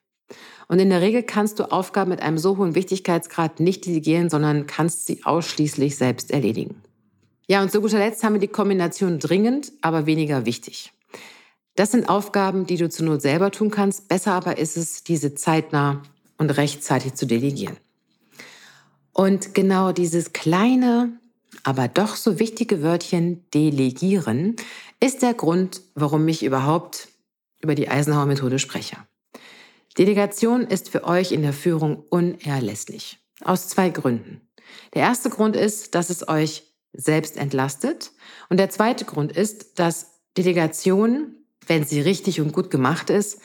Und 0.68 0.78
in 0.80 0.90
der 0.90 1.00
Regel 1.00 1.22
kannst 1.22 1.58
du 1.58 1.70
Aufgaben 1.70 2.10
mit 2.10 2.20
einem 2.20 2.38
so 2.38 2.56
hohen 2.56 2.74
Wichtigkeitsgrad 2.74 3.60
nicht 3.60 3.86
delegieren, 3.86 4.30
sondern 4.30 4.66
kannst 4.66 5.06
sie 5.06 5.24
ausschließlich 5.24 5.96
selbst 5.96 6.30
erledigen. 6.30 6.82
Ja, 7.46 7.62
und 7.62 7.70
zu 7.70 7.80
guter 7.80 7.98
Letzt 7.98 8.24
haben 8.24 8.34
wir 8.34 8.40
die 8.40 8.48
Kombination 8.48 9.20
dringend, 9.20 9.72
aber 9.80 10.06
weniger 10.06 10.46
wichtig. 10.46 10.92
Das 11.76 11.92
sind 11.92 12.08
Aufgaben, 12.08 12.66
die 12.66 12.76
du 12.76 12.88
zur 12.88 13.06
Not 13.06 13.22
selber 13.22 13.50
tun 13.52 13.70
kannst. 13.70 14.08
Besser 14.08 14.32
aber 14.32 14.58
ist 14.58 14.76
es, 14.76 15.04
diese 15.04 15.34
zeitnah 15.34 16.02
und 16.38 16.50
rechtzeitig 16.50 17.14
zu 17.14 17.26
delegieren. 17.26 17.76
Und 19.12 19.54
genau 19.54 19.92
dieses 19.92 20.32
kleine, 20.32 21.12
aber 21.62 21.88
doch 21.88 22.16
so 22.16 22.38
wichtige 22.38 22.82
Wörtchen 22.82 23.44
delegieren 23.54 24.56
ist 25.00 25.22
der 25.22 25.34
Grund, 25.34 25.82
warum 25.94 26.26
ich 26.28 26.44
überhaupt 26.44 27.08
über 27.60 27.74
die 27.74 27.88
Eisenhower 27.88 28.26
Methode 28.26 28.58
spreche. 28.58 28.96
Delegation 29.98 30.62
ist 30.62 30.90
für 30.90 31.04
euch 31.04 31.32
in 31.32 31.42
der 31.42 31.52
Führung 31.52 32.04
unerlässlich. 32.10 33.18
Aus 33.42 33.68
zwei 33.68 33.88
Gründen. 33.88 34.42
Der 34.94 35.02
erste 35.02 35.30
Grund 35.30 35.56
ist, 35.56 35.94
dass 35.94 36.10
es 36.10 36.28
euch 36.28 36.64
selbst 36.92 37.36
entlastet. 37.36 38.12
Und 38.48 38.58
der 38.58 38.70
zweite 38.70 39.04
Grund 39.04 39.32
ist, 39.32 39.78
dass 39.78 40.20
Delegation, 40.36 41.34
wenn 41.66 41.84
sie 41.84 42.00
richtig 42.00 42.40
und 42.40 42.52
gut 42.52 42.70
gemacht 42.70 43.10
ist, 43.10 43.40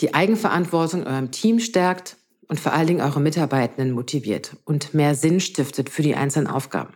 die 0.00 0.14
Eigenverantwortung 0.14 1.06
eurem 1.06 1.30
Team 1.30 1.60
stärkt 1.60 2.16
und 2.48 2.58
vor 2.58 2.72
allen 2.72 2.86
Dingen 2.86 3.00
eure 3.00 3.20
Mitarbeitenden 3.20 3.92
motiviert 3.92 4.56
und 4.64 4.94
mehr 4.94 5.14
Sinn 5.14 5.40
stiftet 5.40 5.90
für 5.90 6.02
die 6.02 6.14
einzelnen 6.14 6.46
Aufgaben. 6.46 6.94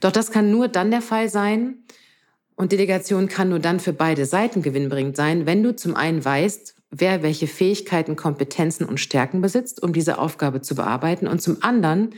Doch 0.00 0.12
das 0.12 0.30
kann 0.30 0.50
nur 0.50 0.68
dann 0.68 0.90
der 0.90 1.02
Fall 1.02 1.28
sein 1.28 1.84
und 2.54 2.72
Delegation 2.72 3.28
kann 3.28 3.48
nur 3.48 3.58
dann 3.58 3.80
für 3.80 3.92
beide 3.92 4.26
Seiten 4.26 4.62
gewinnbringend 4.62 5.16
sein, 5.16 5.46
wenn 5.46 5.62
du 5.62 5.74
zum 5.74 5.94
einen 5.96 6.24
weißt, 6.24 6.74
wer 6.92 7.22
welche 7.22 7.46
Fähigkeiten, 7.48 8.14
Kompetenzen 8.14 8.84
und 8.84 9.00
Stärken 9.00 9.40
besitzt, 9.40 9.82
um 9.82 9.92
diese 9.92 10.18
Aufgabe 10.18 10.60
zu 10.60 10.74
bearbeiten. 10.74 11.26
Und 11.26 11.40
zum 11.40 11.62
anderen 11.62 12.14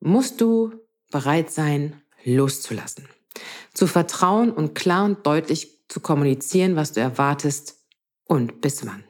musst 0.00 0.40
du 0.40 0.72
bereit 1.10 1.50
sein, 1.50 2.00
loszulassen, 2.22 3.08
zu 3.72 3.86
vertrauen 3.86 4.52
und 4.52 4.74
klar 4.74 5.06
und 5.06 5.26
deutlich 5.26 5.88
zu 5.88 6.00
kommunizieren, 6.00 6.76
was 6.76 6.92
du 6.92 7.00
erwartest 7.00 7.78
und 8.26 8.60
bis 8.60 8.86
wann. 8.86 9.04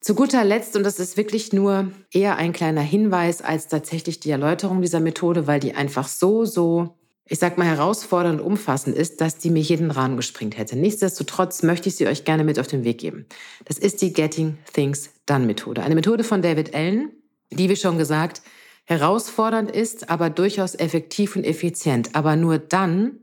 Zu 0.00 0.14
guter 0.14 0.44
Letzt, 0.44 0.76
und 0.76 0.82
das 0.82 0.98
ist 0.98 1.16
wirklich 1.16 1.52
nur 1.52 1.92
eher 2.10 2.36
ein 2.36 2.52
kleiner 2.52 2.80
Hinweis 2.80 3.42
als 3.42 3.68
tatsächlich 3.68 4.18
die 4.18 4.30
Erläuterung 4.30 4.80
dieser 4.80 5.00
Methode, 5.00 5.46
weil 5.46 5.60
die 5.60 5.74
einfach 5.74 6.08
so, 6.08 6.44
so, 6.44 6.96
ich 7.26 7.38
sag 7.38 7.58
mal, 7.58 7.66
herausfordernd 7.66 8.40
umfassend 8.40 8.96
ist, 8.96 9.20
dass 9.20 9.38
die 9.38 9.50
mir 9.50 9.62
jeden 9.62 9.90
Rahmen 9.90 10.16
gesprengt 10.16 10.58
hätte. 10.58 10.76
Nichtsdestotrotz 10.76 11.62
möchte 11.62 11.88
ich 11.88 11.96
sie 11.96 12.06
euch 12.06 12.24
gerne 12.24 12.44
mit 12.44 12.58
auf 12.58 12.66
den 12.66 12.84
Weg 12.84 12.98
geben. 12.98 13.26
Das 13.64 13.78
ist 13.78 14.02
die 14.02 14.12
Getting 14.12 14.58
Things 14.72 15.10
Done 15.26 15.46
Methode. 15.46 15.82
Eine 15.82 15.94
Methode 15.94 16.24
von 16.24 16.42
David 16.42 16.74
Allen, 16.74 17.12
die, 17.50 17.68
wie 17.68 17.76
schon 17.76 17.98
gesagt, 17.98 18.42
herausfordernd 18.84 19.70
ist, 19.70 20.10
aber 20.10 20.30
durchaus 20.30 20.74
effektiv 20.74 21.36
und 21.36 21.44
effizient. 21.44 22.16
Aber 22.16 22.34
nur 22.34 22.58
dann, 22.58 23.20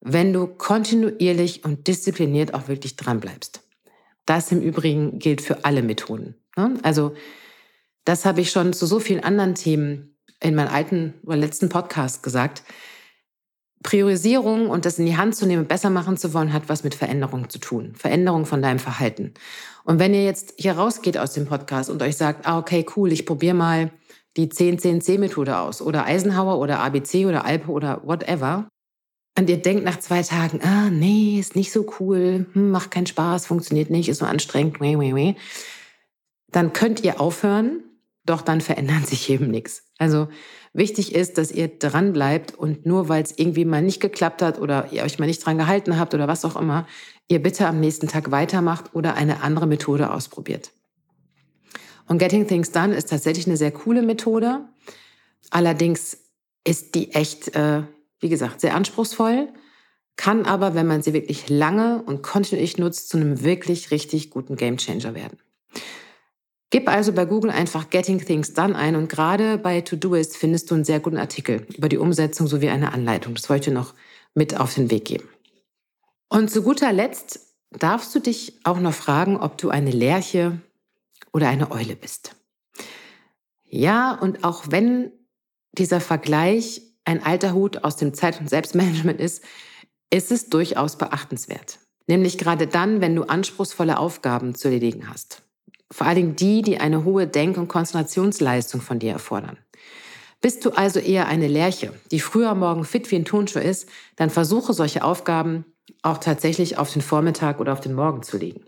wenn 0.00 0.32
du 0.32 0.46
kontinuierlich 0.46 1.64
und 1.64 1.86
diszipliniert 1.86 2.54
auch 2.54 2.66
wirklich 2.66 2.96
dran 2.96 3.20
bleibst. 3.20 3.62
Das 4.26 4.50
im 4.52 4.60
Übrigen 4.60 5.18
gilt 5.18 5.40
für 5.40 5.64
alle 5.64 5.82
Methoden. 5.82 6.34
Ne? 6.56 6.74
Also 6.82 7.14
das 8.04 8.24
habe 8.24 8.40
ich 8.40 8.50
schon 8.50 8.72
zu 8.72 8.86
so 8.86 9.00
vielen 9.00 9.22
anderen 9.22 9.54
Themen 9.54 10.16
in 10.40 10.54
meinem 10.54 10.72
alten 10.72 11.14
oder 11.24 11.36
letzten 11.36 11.68
Podcast 11.68 12.22
gesagt. 12.22 12.62
Priorisierung 13.82 14.68
und 14.70 14.84
das 14.84 14.98
in 14.98 15.06
die 15.06 15.16
Hand 15.16 15.36
zu 15.36 15.46
nehmen, 15.46 15.66
besser 15.66 15.90
machen 15.90 16.16
zu 16.16 16.34
wollen, 16.34 16.52
hat 16.52 16.68
was 16.68 16.84
mit 16.84 16.94
Veränderung 16.94 17.48
zu 17.48 17.58
tun. 17.58 17.94
Veränderung 17.94 18.44
von 18.44 18.60
deinem 18.60 18.78
Verhalten. 18.78 19.34
Und 19.84 19.98
wenn 19.98 20.14
ihr 20.14 20.24
jetzt 20.24 20.54
hier 20.56 20.72
rausgeht 20.72 21.16
aus 21.16 21.32
dem 21.32 21.46
Podcast 21.46 21.88
und 21.88 22.02
euch 22.02 22.16
sagt, 22.16 22.46
ah, 22.46 22.58
okay, 22.58 22.84
cool, 22.96 23.12
ich 23.12 23.24
probiere 23.24 23.54
mal 23.54 23.90
die 24.36 24.48
10-10-10-Methode 24.48 25.58
aus 25.58 25.80
oder 25.80 26.04
Eisenhower 26.04 26.58
oder 26.58 26.80
ABC 26.80 27.26
oder 27.26 27.44
Alpe 27.44 27.70
oder 27.70 28.02
whatever, 28.04 28.68
und 29.38 29.48
ihr 29.48 29.62
denkt 29.62 29.84
nach 29.84 30.00
zwei 30.00 30.22
Tagen, 30.22 30.60
ah, 30.64 30.90
nee, 30.90 31.38
ist 31.38 31.54
nicht 31.54 31.70
so 31.70 31.86
cool, 32.00 32.46
hm, 32.54 32.72
macht 32.72 32.90
keinen 32.90 33.06
Spaß, 33.06 33.46
funktioniert 33.46 33.88
nicht, 33.88 34.08
ist 34.08 34.18
so 34.18 34.24
anstrengend, 34.24 34.80
weh, 34.80 34.98
weh, 34.98 35.14
weh, 35.14 35.34
dann 36.50 36.72
könnt 36.72 37.04
ihr 37.04 37.20
aufhören, 37.20 37.84
doch 38.26 38.42
dann 38.42 38.60
verändert 38.60 39.06
sich 39.06 39.30
eben 39.30 39.48
nichts. 39.48 39.84
Also 39.96 40.28
wichtig 40.78 41.14
ist, 41.14 41.36
dass 41.36 41.52
ihr 41.52 41.68
dran 41.68 42.12
bleibt 42.12 42.54
und 42.54 42.86
nur 42.86 43.08
weil 43.08 43.22
es 43.22 43.38
irgendwie 43.38 43.64
mal 43.64 43.82
nicht 43.82 44.00
geklappt 44.00 44.40
hat 44.40 44.58
oder 44.60 44.90
ihr 44.92 45.02
euch 45.02 45.18
mal 45.18 45.26
nicht 45.26 45.44
dran 45.44 45.58
gehalten 45.58 45.98
habt 45.98 46.14
oder 46.14 46.28
was 46.28 46.44
auch 46.44 46.56
immer, 46.56 46.86
ihr 47.28 47.42
bitte 47.42 47.66
am 47.66 47.80
nächsten 47.80 48.08
Tag 48.08 48.30
weitermacht 48.30 48.94
oder 48.94 49.14
eine 49.14 49.42
andere 49.42 49.66
Methode 49.66 50.10
ausprobiert. 50.10 50.70
Und 52.06 52.18
Getting 52.18 52.46
Things 52.46 52.72
Done 52.72 52.94
ist 52.94 53.10
tatsächlich 53.10 53.46
eine 53.46 53.58
sehr 53.58 53.70
coole 53.70 54.00
Methode. 54.00 54.60
Allerdings 55.50 56.16
ist 56.64 56.94
die 56.94 57.12
echt 57.12 57.54
äh, 57.54 57.82
wie 58.20 58.28
gesagt, 58.28 58.60
sehr 58.60 58.74
anspruchsvoll, 58.74 59.48
kann 60.16 60.46
aber, 60.46 60.74
wenn 60.74 60.86
man 60.86 61.02
sie 61.02 61.12
wirklich 61.12 61.48
lange 61.48 62.02
und 62.02 62.22
kontinuierlich 62.22 62.78
nutzt, 62.78 63.08
zu 63.08 63.18
einem 63.18 63.42
wirklich 63.42 63.90
richtig 63.90 64.30
guten 64.30 64.56
Gamechanger 64.56 65.14
werden. 65.14 65.38
Gib 66.70 66.88
also 66.88 67.12
bei 67.12 67.24
Google 67.24 67.50
einfach 67.50 67.88
Getting 67.88 68.18
Things 68.18 68.52
Done 68.52 68.76
ein 68.76 68.94
und 68.94 69.08
gerade 69.08 69.56
bei 69.56 69.80
Todoist 69.80 70.36
findest 70.36 70.70
du 70.70 70.74
einen 70.74 70.84
sehr 70.84 71.00
guten 71.00 71.16
Artikel 71.16 71.66
über 71.74 71.88
die 71.88 71.96
Umsetzung 71.96 72.46
sowie 72.46 72.68
eine 72.68 72.92
Anleitung. 72.92 73.34
Das 73.34 73.48
wollte 73.48 73.70
ich 73.70 73.74
noch 73.74 73.94
mit 74.34 74.58
auf 74.58 74.74
den 74.74 74.90
Weg 74.90 75.06
geben. 75.06 75.28
Und 76.28 76.50
zu 76.50 76.62
guter 76.62 76.92
Letzt 76.92 77.40
darfst 77.70 78.14
du 78.14 78.20
dich 78.20 78.60
auch 78.64 78.80
noch 78.80 78.92
fragen, 78.92 79.38
ob 79.38 79.56
du 79.56 79.70
eine 79.70 79.90
Lerche 79.90 80.60
oder 81.32 81.48
eine 81.48 81.70
Eule 81.70 81.96
bist. 81.96 82.36
Ja, 83.64 84.12
und 84.14 84.44
auch 84.44 84.64
wenn 84.70 85.12
dieser 85.72 86.00
Vergleich 86.00 86.82
ein 87.04 87.22
alter 87.22 87.54
Hut 87.54 87.84
aus 87.84 87.96
dem 87.96 88.12
Zeit- 88.12 88.40
und 88.40 88.50
Selbstmanagement 88.50 89.20
ist, 89.20 89.42
ist 90.10 90.30
es 90.30 90.50
durchaus 90.50 90.96
beachtenswert. 90.96 91.78
Nämlich 92.06 92.36
gerade 92.36 92.66
dann, 92.66 93.00
wenn 93.00 93.14
du 93.14 93.24
anspruchsvolle 93.24 93.98
Aufgaben 93.98 94.54
zu 94.54 94.68
erledigen 94.68 95.08
hast. 95.08 95.42
Vor 95.90 96.06
allen 96.06 96.16
Dingen 96.16 96.36
die, 96.36 96.62
die 96.62 96.78
eine 96.78 97.04
hohe 97.04 97.26
Denk- 97.26 97.56
und 97.56 97.68
Konzentrationsleistung 97.68 98.80
von 98.80 98.98
dir 98.98 99.12
erfordern. 99.12 99.58
Bist 100.40 100.64
du 100.64 100.70
also 100.70 101.00
eher 101.00 101.26
eine 101.26 101.48
Lerche, 101.48 101.92
die 102.10 102.20
früher 102.20 102.54
morgen 102.54 102.84
fit 102.84 103.10
wie 103.10 103.16
ein 103.16 103.24
Tonschuh 103.24 103.58
ist, 103.58 103.88
dann 104.16 104.30
versuche 104.30 104.72
solche 104.72 105.02
Aufgaben 105.02 105.64
auch 106.02 106.18
tatsächlich 106.18 106.78
auf 106.78 106.92
den 106.92 107.02
Vormittag 107.02 107.58
oder 107.58 107.72
auf 107.72 107.80
den 107.80 107.94
Morgen 107.94 108.22
zu 108.22 108.36
legen. 108.36 108.64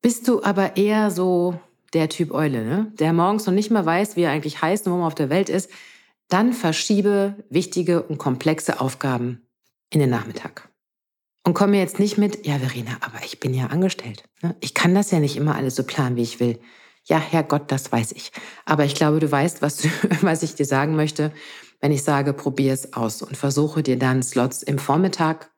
Bist 0.00 0.28
du 0.28 0.42
aber 0.42 0.76
eher 0.76 1.10
so 1.10 1.58
der 1.92 2.08
Typ 2.08 2.32
Eule, 2.32 2.64
ne? 2.64 2.92
der 2.98 3.12
morgens 3.12 3.46
noch 3.46 3.54
nicht 3.54 3.70
mal 3.70 3.84
weiß, 3.84 4.16
wie 4.16 4.22
er 4.22 4.30
eigentlich 4.30 4.62
heißt 4.62 4.86
und 4.86 4.92
wo 4.92 4.96
man 4.96 5.06
auf 5.06 5.14
der 5.14 5.30
Welt 5.30 5.48
ist, 5.48 5.70
Dann 6.28 6.54
verschiebe 6.54 7.44
wichtige 7.50 8.02
und 8.02 8.16
komplexe 8.16 8.80
Aufgaben 8.80 9.46
in 9.90 10.00
den 10.00 10.08
Nachmittag. 10.08 10.70
Und 11.46 11.52
komme 11.52 11.78
jetzt 11.78 11.98
nicht 11.98 12.16
mit, 12.16 12.46
ja 12.46 12.58
Verena, 12.58 12.96
aber 13.00 13.22
ich 13.24 13.38
bin 13.38 13.52
ja 13.52 13.66
angestellt. 13.66 14.24
Ne? 14.40 14.56
Ich 14.60 14.72
kann 14.72 14.94
das 14.94 15.10
ja 15.10 15.20
nicht 15.20 15.36
immer 15.36 15.54
alles 15.54 15.76
so 15.76 15.84
planen, 15.84 16.16
wie 16.16 16.22
ich 16.22 16.40
will. 16.40 16.58
Ja, 17.04 17.18
Herrgott, 17.18 17.70
das 17.70 17.92
weiß 17.92 18.12
ich. 18.12 18.32
Aber 18.64 18.86
ich 18.86 18.94
glaube, 18.94 19.20
du 19.20 19.30
weißt, 19.30 19.60
was, 19.60 19.86
was 20.22 20.42
ich 20.42 20.54
dir 20.54 20.64
sagen 20.64 20.96
möchte, 20.96 21.32
wenn 21.80 21.92
ich 21.92 22.02
sage, 22.02 22.32
probier 22.32 22.72
es 22.72 22.94
aus 22.94 23.20
und 23.20 23.36
versuche 23.36 23.82
dir 23.82 23.98
dann 23.98 24.22
Slots 24.22 24.62
im 24.62 24.78
Vormittag 24.78 25.50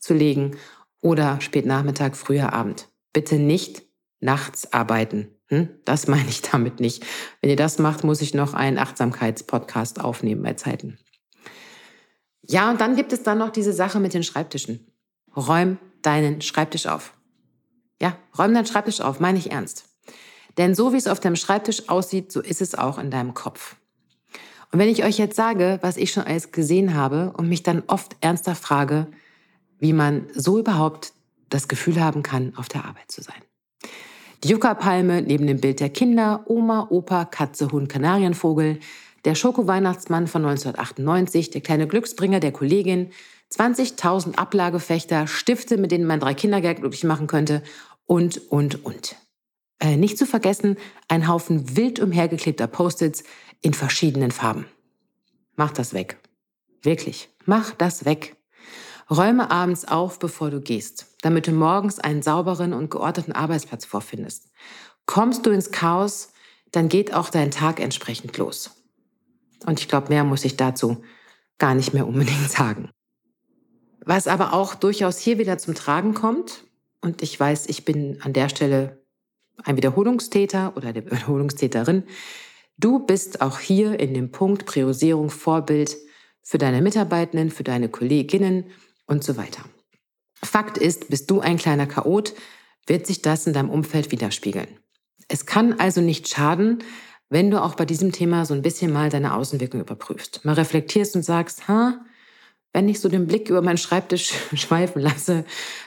zu 0.00 0.12
legen 0.12 0.56
oder 1.00 1.40
spät 1.40 1.66
Nachmittag, 1.66 2.16
früher 2.16 2.52
Abend. 2.52 2.88
Bitte 3.12 3.36
nicht 3.36 3.82
nachts 4.18 4.72
arbeiten. 4.72 5.28
Hm? 5.46 5.68
Das 5.84 6.08
meine 6.08 6.28
ich 6.28 6.42
damit 6.42 6.80
nicht. 6.80 7.06
Wenn 7.40 7.50
ihr 7.50 7.56
das 7.56 7.78
macht, 7.78 8.02
muss 8.02 8.22
ich 8.22 8.34
noch 8.34 8.54
einen 8.54 8.78
Achtsamkeitspodcast 8.78 10.00
aufnehmen 10.00 10.42
bei 10.42 10.54
Zeiten. 10.54 10.98
Ja, 12.42 12.70
und 12.70 12.80
dann 12.80 12.96
gibt 12.96 13.12
es 13.12 13.22
dann 13.22 13.38
noch 13.38 13.50
diese 13.50 13.72
Sache 13.72 14.00
mit 14.00 14.14
den 14.14 14.24
Schreibtischen. 14.24 14.86
Räum 15.36 15.78
deinen 16.02 16.40
Schreibtisch 16.40 16.86
auf. 16.86 17.12
Ja, 18.00 18.16
räum 18.38 18.54
deinen 18.54 18.66
Schreibtisch 18.66 19.00
auf, 19.00 19.20
meine 19.20 19.38
ich 19.38 19.50
ernst. 19.50 19.84
Denn 20.56 20.74
so 20.74 20.92
wie 20.92 20.96
es 20.96 21.06
auf 21.06 21.20
deinem 21.20 21.36
Schreibtisch 21.36 21.88
aussieht, 21.88 22.32
so 22.32 22.40
ist 22.40 22.60
es 22.60 22.74
auch 22.74 22.98
in 22.98 23.10
deinem 23.10 23.34
Kopf. 23.34 23.76
Und 24.70 24.78
wenn 24.78 24.88
ich 24.88 25.04
euch 25.04 25.18
jetzt 25.18 25.36
sage, 25.36 25.78
was 25.82 25.96
ich 25.96 26.12
schon 26.12 26.24
alles 26.24 26.52
gesehen 26.52 26.94
habe 26.94 27.32
und 27.36 27.48
mich 27.48 27.62
dann 27.62 27.82
oft 27.86 28.16
ernster 28.20 28.54
frage, 28.54 29.06
wie 29.78 29.92
man 29.92 30.26
so 30.34 30.58
überhaupt 30.58 31.12
das 31.48 31.68
Gefühl 31.68 32.00
haben 32.00 32.22
kann, 32.22 32.52
auf 32.56 32.68
der 32.68 32.84
Arbeit 32.84 33.10
zu 33.10 33.22
sein. 33.22 33.40
Die 34.44 34.48
Juckerpalme 34.48 35.22
neben 35.22 35.46
dem 35.46 35.60
Bild 35.60 35.80
der 35.80 35.88
Kinder, 35.88 36.44
Oma, 36.46 36.86
Opa, 36.90 37.24
Katze, 37.24 37.70
Hund, 37.72 37.88
Kanarienvogel, 37.88 38.78
der 39.24 39.34
Schoko-Weihnachtsmann 39.34 40.26
von 40.26 40.44
1998, 40.44 41.50
der 41.50 41.60
kleine 41.60 41.88
Glücksbringer 41.88 42.38
der 42.38 42.52
Kollegin, 42.52 43.10
20.000 43.54 44.36
Ablagefechter, 44.36 45.26
Stifte, 45.26 45.78
mit 45.78 45.90
denen 45.90 46.06
man 46.06 46.20
drei 46.20 46.34
Kindergeld 46.34 46.80
glücklich 46.80 47.04
machen 47.04 47.26
könnte 47.26 47.62
und, 48.06 48.50
und, 48.50 48.84
und. 48.84 49.16
Äh, 49.80 49.96
nicht 49.96 50.18
zu 50.18 50.26
vergessen, 50.26 50.76
ein 51.08 51.28
Haufen 51.28 51.76
wild 51.76 52.00
umhergeklebter 52.00 52.66
Post-its 52.66 53.24
in 53.60 53.74
verschiedenen 53.74 54.30
Farben. 54.30 54.66
Mach 55.56 55.70
das 55.70 55.94
weg. 55.94 56.18
Wirklich, 56.82 57.28
mach 57.44 57.72
das 57.72 58.04
weg. 58.04 58.36
Räume 59.10 59.50
abends 59.50 59.86
auf, 59.86 60.18
bevor 60.18 60.50
du 60.50 60.60
gehst, 60.60 61.06
damit 61.22 61.46
du 61.46 61.52
morgens 61.52 61.98
einen 61.98 62.22
sauberen 62.22 62.72
und 62.72 62.90
geordneten 62.90 63.32
Arbeitsplatz 63.32 63.84
vorfindest. 63.84 64.50
Kommst 65.06 65.46
du 65.46 65.50
ins 65.50 65.70
Chaos, 65.70 66.32
dann 66.72 66.88
geht 66.88 67.14
auch 67.14 67.30
dein 67.30 67.50
Tag 67.50 67.80
entsprechend 67.80 68.36
los. 68.36 68.70
Und 69.64 69.80
ich 69.80 69.88
glaube, 69.88 70.10
mehr 70.10 70.24
muss 70.24 70.44
ich 70.44 70.56
dazu 70.56 71.02
gar 71.56 71.74
nicht 71.74 71.94
mehr 71.94 72.06
unbedingt 72.06 72.50
sagen. 72.50 72.90
Was 74.08 74.26
aber 74.26 74.54
auch 74.54 74.74
durchaus 74.74 75.18
hier 75.18 75.36
wieder 75.36 75.58
zum 75.58 75.74
Tragen 75.74 76.14
kommt, 76.14 76.64
und 77.02 77.20
ich 77.20 77.38
weiß, 77.38 77.66
ich 77.66 77.84
bin 77.84 78.22
an 78.22 78.32
der 78.32 78.48
Stelle 78.48 79.04
ein 79.62 79.76
Wiederholungstäter 79.76 80.72
oder 80.78 80.94
der 80.94 81.04
Wiederholungstäterin, 81.04 82.04
du 82.78 83.00
bist 83.00 83.42
auch 83.42 83.58
hier 83.58 84.00
in 84.00 84.14
dem 84.14 84.32
Punkt 84.32 84.64
Priorisierung 84.64 85.28
Vorbild 85.28 85.94
für 86.42 86.56
deine 86.56 86.80
Mitarbeitenden, 86.80 87.50
für 87.50 87.64
deine 87.64 87.90
Kolleginnen 87.90 88.70
und 89.04 89.24
so 89.24 89.36
weiter. 89.36 89.62
Fakt 90.42 90.78
ist, 90.78 91.10
bist 91.10 91.30
du 91.30 91.40
ein 91.40 91.58
kleiner 91.58 91.86
Chaot, 91.86 92.32
wird 92.86 93.06
sich 93.06 93.20
das 93.20 93.46
in 93.46 93.52
deinem 93.52 93.68
Umfeld 93.68 94.10
widerspiegeln. 94.10 94.68
Es 95.28 95.44
kann 95.44 95.78
also 95.80 96.00
nicht 96.00 96.28
schaden, 96.28 96.82
wenn 97.28 97.50
du 97.50 97.62
auch 97.62 97.74
bei 97.74 97.84
diesem 97.84 98.12
Thema 98.12 98.46
so 98.46 98.54
ein 98.54 98.62
bisschen 98.62 98.90
mal 98.90 99.10
deine 99.10 99.34
Außenwirkung 99.34 99.82
überprüfst. 99.82 100.46
Mal 100.46 100.54
reflektierst 100.54 101.14
und 101.14 101.24
sagst, 101.24 101.68
ha, 101.68 102.00
wenn 102.72 102.88
ich 102.88 103.00
so 103.00 103.08
den 103.08 103.26
Blick 103.26 103.48
über 103.48 103.62
meinen 103.62 103.78
Schreibtisch 103.78 104.32
schweifen 104.54 105.00
lasse, 105.00 105.44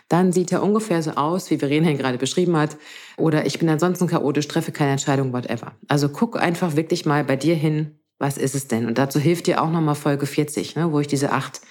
dann 0.10 0.32
sieht 0.32 0.52
er 0.52 0.64
ungefähr 0.64 1.02
so 1.02 1.12
aus, 1.12 1.50
wie 1.52 1.58
Verena 1.58 1.90
ihn 1.90 1.98
gerade 1.98 2.18
beschrieben 2.18 2.58
hat. 2.58 2.78
Oder 3.18 3.46
ich 3.46 3.60
bin 3.60 3.70
ansonsten 3.70 4.08
chaotisch, 4.08 4.48
treffe 4.48 4.72
keine 4.72 4.92
Entscheidung, 4.92 5.34
whatever. 5.34 5.74
Also 5.88 6.10
guck 6.10 6.42
einfach 6.42 6.76
wirklich 6.76 7.06
mal 7.06 7.24
bei 7.24 7.36
dir 7.36 7.56
hin, 7.56 8.00
was 8.18 8.38
ist 8.38 8.56
es 8.56 8.68
denn? 8.68 8.86
Und 8.88 8.98
dazu 8.98 9.20
hilft 9.20 9.48
dir 9.48 9.62
auch 9.62 9.70
nochmal 9.72 9.96
Folge 9.96 10.26
40, 10.26 10.76
ne, 10.76 10.92
wo 10.92 11.00
ich 11.00 11.08
diese 11.08 11.32
acht 11.32 11.62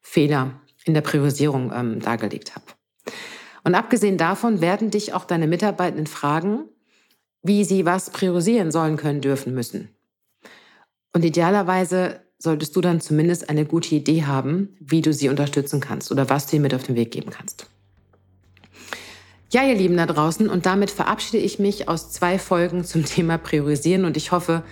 Fehler 0.00 0.60
in 0.84 0.94
der 0.94 1.02
Priorisierung 1.02 1.72
ähm, 1.74 2.00
dargelegt 2.00 2.54
habe. 2.54 2.64
Und 3.64 3.74
abgesehen 3.74 4.16
davon 4.16 4.60
werden 4.60 4.90
dich 4.90 5.12
auch 5.12 5.24
deine 5.24 5.46
Mitarbeitenden 5.46 6.06
fragen, 6.06 6.64
wie 7.42 7.64
sie 7.64 7.84
was 7.84 8.10
priorisieren 8.10 8.70
sollen 8.70 8.96
können, 8.96 9.20
dürfen, 9.20 9.54
müssen. 9.54 9.94
Und 11.12 11.24
idealerweise 11.24 12.20
solltest 12.38 12.74
du 12.76 12.80
dann 12.80 13.00
zumindest 13.00 13.50
eine 13.50 13.64
gute 13.64 13.94
Idee 13.94 14.24
haben, 14.24 14.76
wie 14.80 15.02
du 15.02 15.12
sie 15.12 15.28
unterstützen 15.28 15.80
kannst 15.80 16.12
oder 16.12 16.30
was 16.30 16.46
du 16.46 16.56
ihr 16.56 16.62
mit 16.62 16.74
auf 16.74 16.84
den 16.84 16.94
Weg 16.94 17.10
geben 17.10 17.30
kannst. 17.30 17.66
Ja, 19.50 19.64
ihr 19.64 19.74
Lieben 19.74 19.96
da 19.96 20.06
draußen, 20.06 20.48
und 20.48 20.66
damit 20.66 20.90
verabschiede 20.90 21.42
ich 21.42 21.58
mich 21.58 21.88
aus 21.88 22.12
zwei 22.12 22.38
Folgen 22.38 22.84
zum 22.84 23.04
Thema 23.04 23.38
Priorisieren 23.38 24.04
und 24.04 24.16
ich 24.16 24.30
hoffe, 24.30 24.62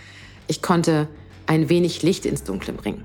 ich 0.48 0.62
konnte 0.62 1.08
ein 1.46 1.68
wenig 1.68 2.02
Licht 2.02 2.26
ins 2.26 2.44
Dunkle 2.44 2.74
bringen. 2.74 3.02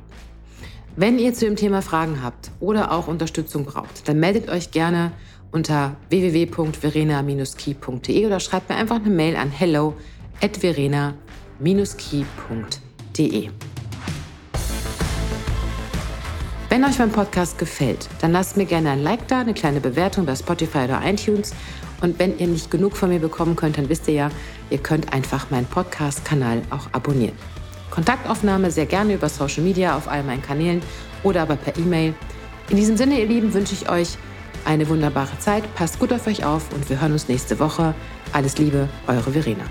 Wenn 0.98 1.18
ihr 1.18 1.34
zu 1.34 1.46
dem 1.46 1.56
Thema 1.56 1.82
Fragen 1.82 2.22
habt 2.22 2.52
oder 2.60 2.92
auch 2.92 3.08
Unterstützung 3.08 3.64
braucht, 3.64 4.10
dann 4.10 4.20
meldet 4.20 4.50
euch 4.50 4.72
gerne 4.72 5.14
unter 5.52 5.96
www.verena-key.de 6.10 8.26
oder 8.26 8.42
schreibt 8.42 8.70
mir 8.70 8.76
einfach 8.76 8.98
eine 8.98 9.10
Mail 9.10 9.38
an 9.38 9.50
hello 9.50 9.96
at 10.42 10.58
verena-key.de. 10.58 13.50
Wenn 16.72 16.86
euch 16.86 17.00
mein 17.00 17.12
Podcast 17.12 17.58
gefällt, 17.58 18.08
dann 18.22 18.32
lasst 18.32 18.56
mir 18.56 18.64
gerne 18.64 18.92
ein 18.92 19.04
Like 19.04 19.28
da, 19.28 19.42
eine 19.42 19.54
kleine 19.54 19.82
Bewertung 19.82 20.26
bei 20.26 20.38
Spotify 20.38 20.86
oder 20.86 21.02
iTunes. 21.04 21.54
Und 22.00 22.18
wenn 22.18 22.40
ihr 22.40 22.48
nicht 22.48 22.72
genug 22.72 22.96
von 22.96 23.10
mir 23.10 23.20
bekommen 23.20 23.58
könnt, 23.58 23.78
dann 23.78 23.90
wisst 23.90 24.08
ihr 24.08 24.14
ja, 24.14 24.30
ihr 24.70 24.78
könnt 24.78 25.12
einfach 25.12 25.50
meinen 25.52 25.66
Podcast-Kanal 25.66 26.62
auch 26.70 26.88
abonnieren. 26.94 27.36
Kontaktaufnahme 27.90 28.72
sehr 28.72 28.86
gerne 28.86 29.16
über 29.16 29.28
Social 29.28 29.64
Media 29.64 29.98
auf 29.98 30.08
all 30.08 30.24
meinen 30.24 30.42
Kanälen 30.42 30.82
oder 31.24 31.42
aber 31.42 31.58
per 31.58 31.76
E-Mail. 31.76 32.14
In 32.70 32.78
diesem 32.78 32.96
Sinne, 32.96 33.20
ihr 33.20 33.28
Lieben, 33.28 33.54
wünsche 33.54 33.74
ich 33.74 33.90
euch 33.90 34.18
eine 34.64 34.88
wunderbare 34.88 35.38
Zeit. 35.40 35.76
Passt 35.76 36.00
gut 36.00 36.14
auf 36.14 36.26
euch 36.26 36.46
auf 36.46 36.74
und 36.74 36.90
wir 36.90 37.02
hören 37.02 37.12
uns 37.12 37.28
nächste 37.28 37.60
Woche. 37.60 37.94
Alles 38.32 38.58
Liebe, 38.60 38.88
eure 39.08 39.34
Verena. 39.34 39.66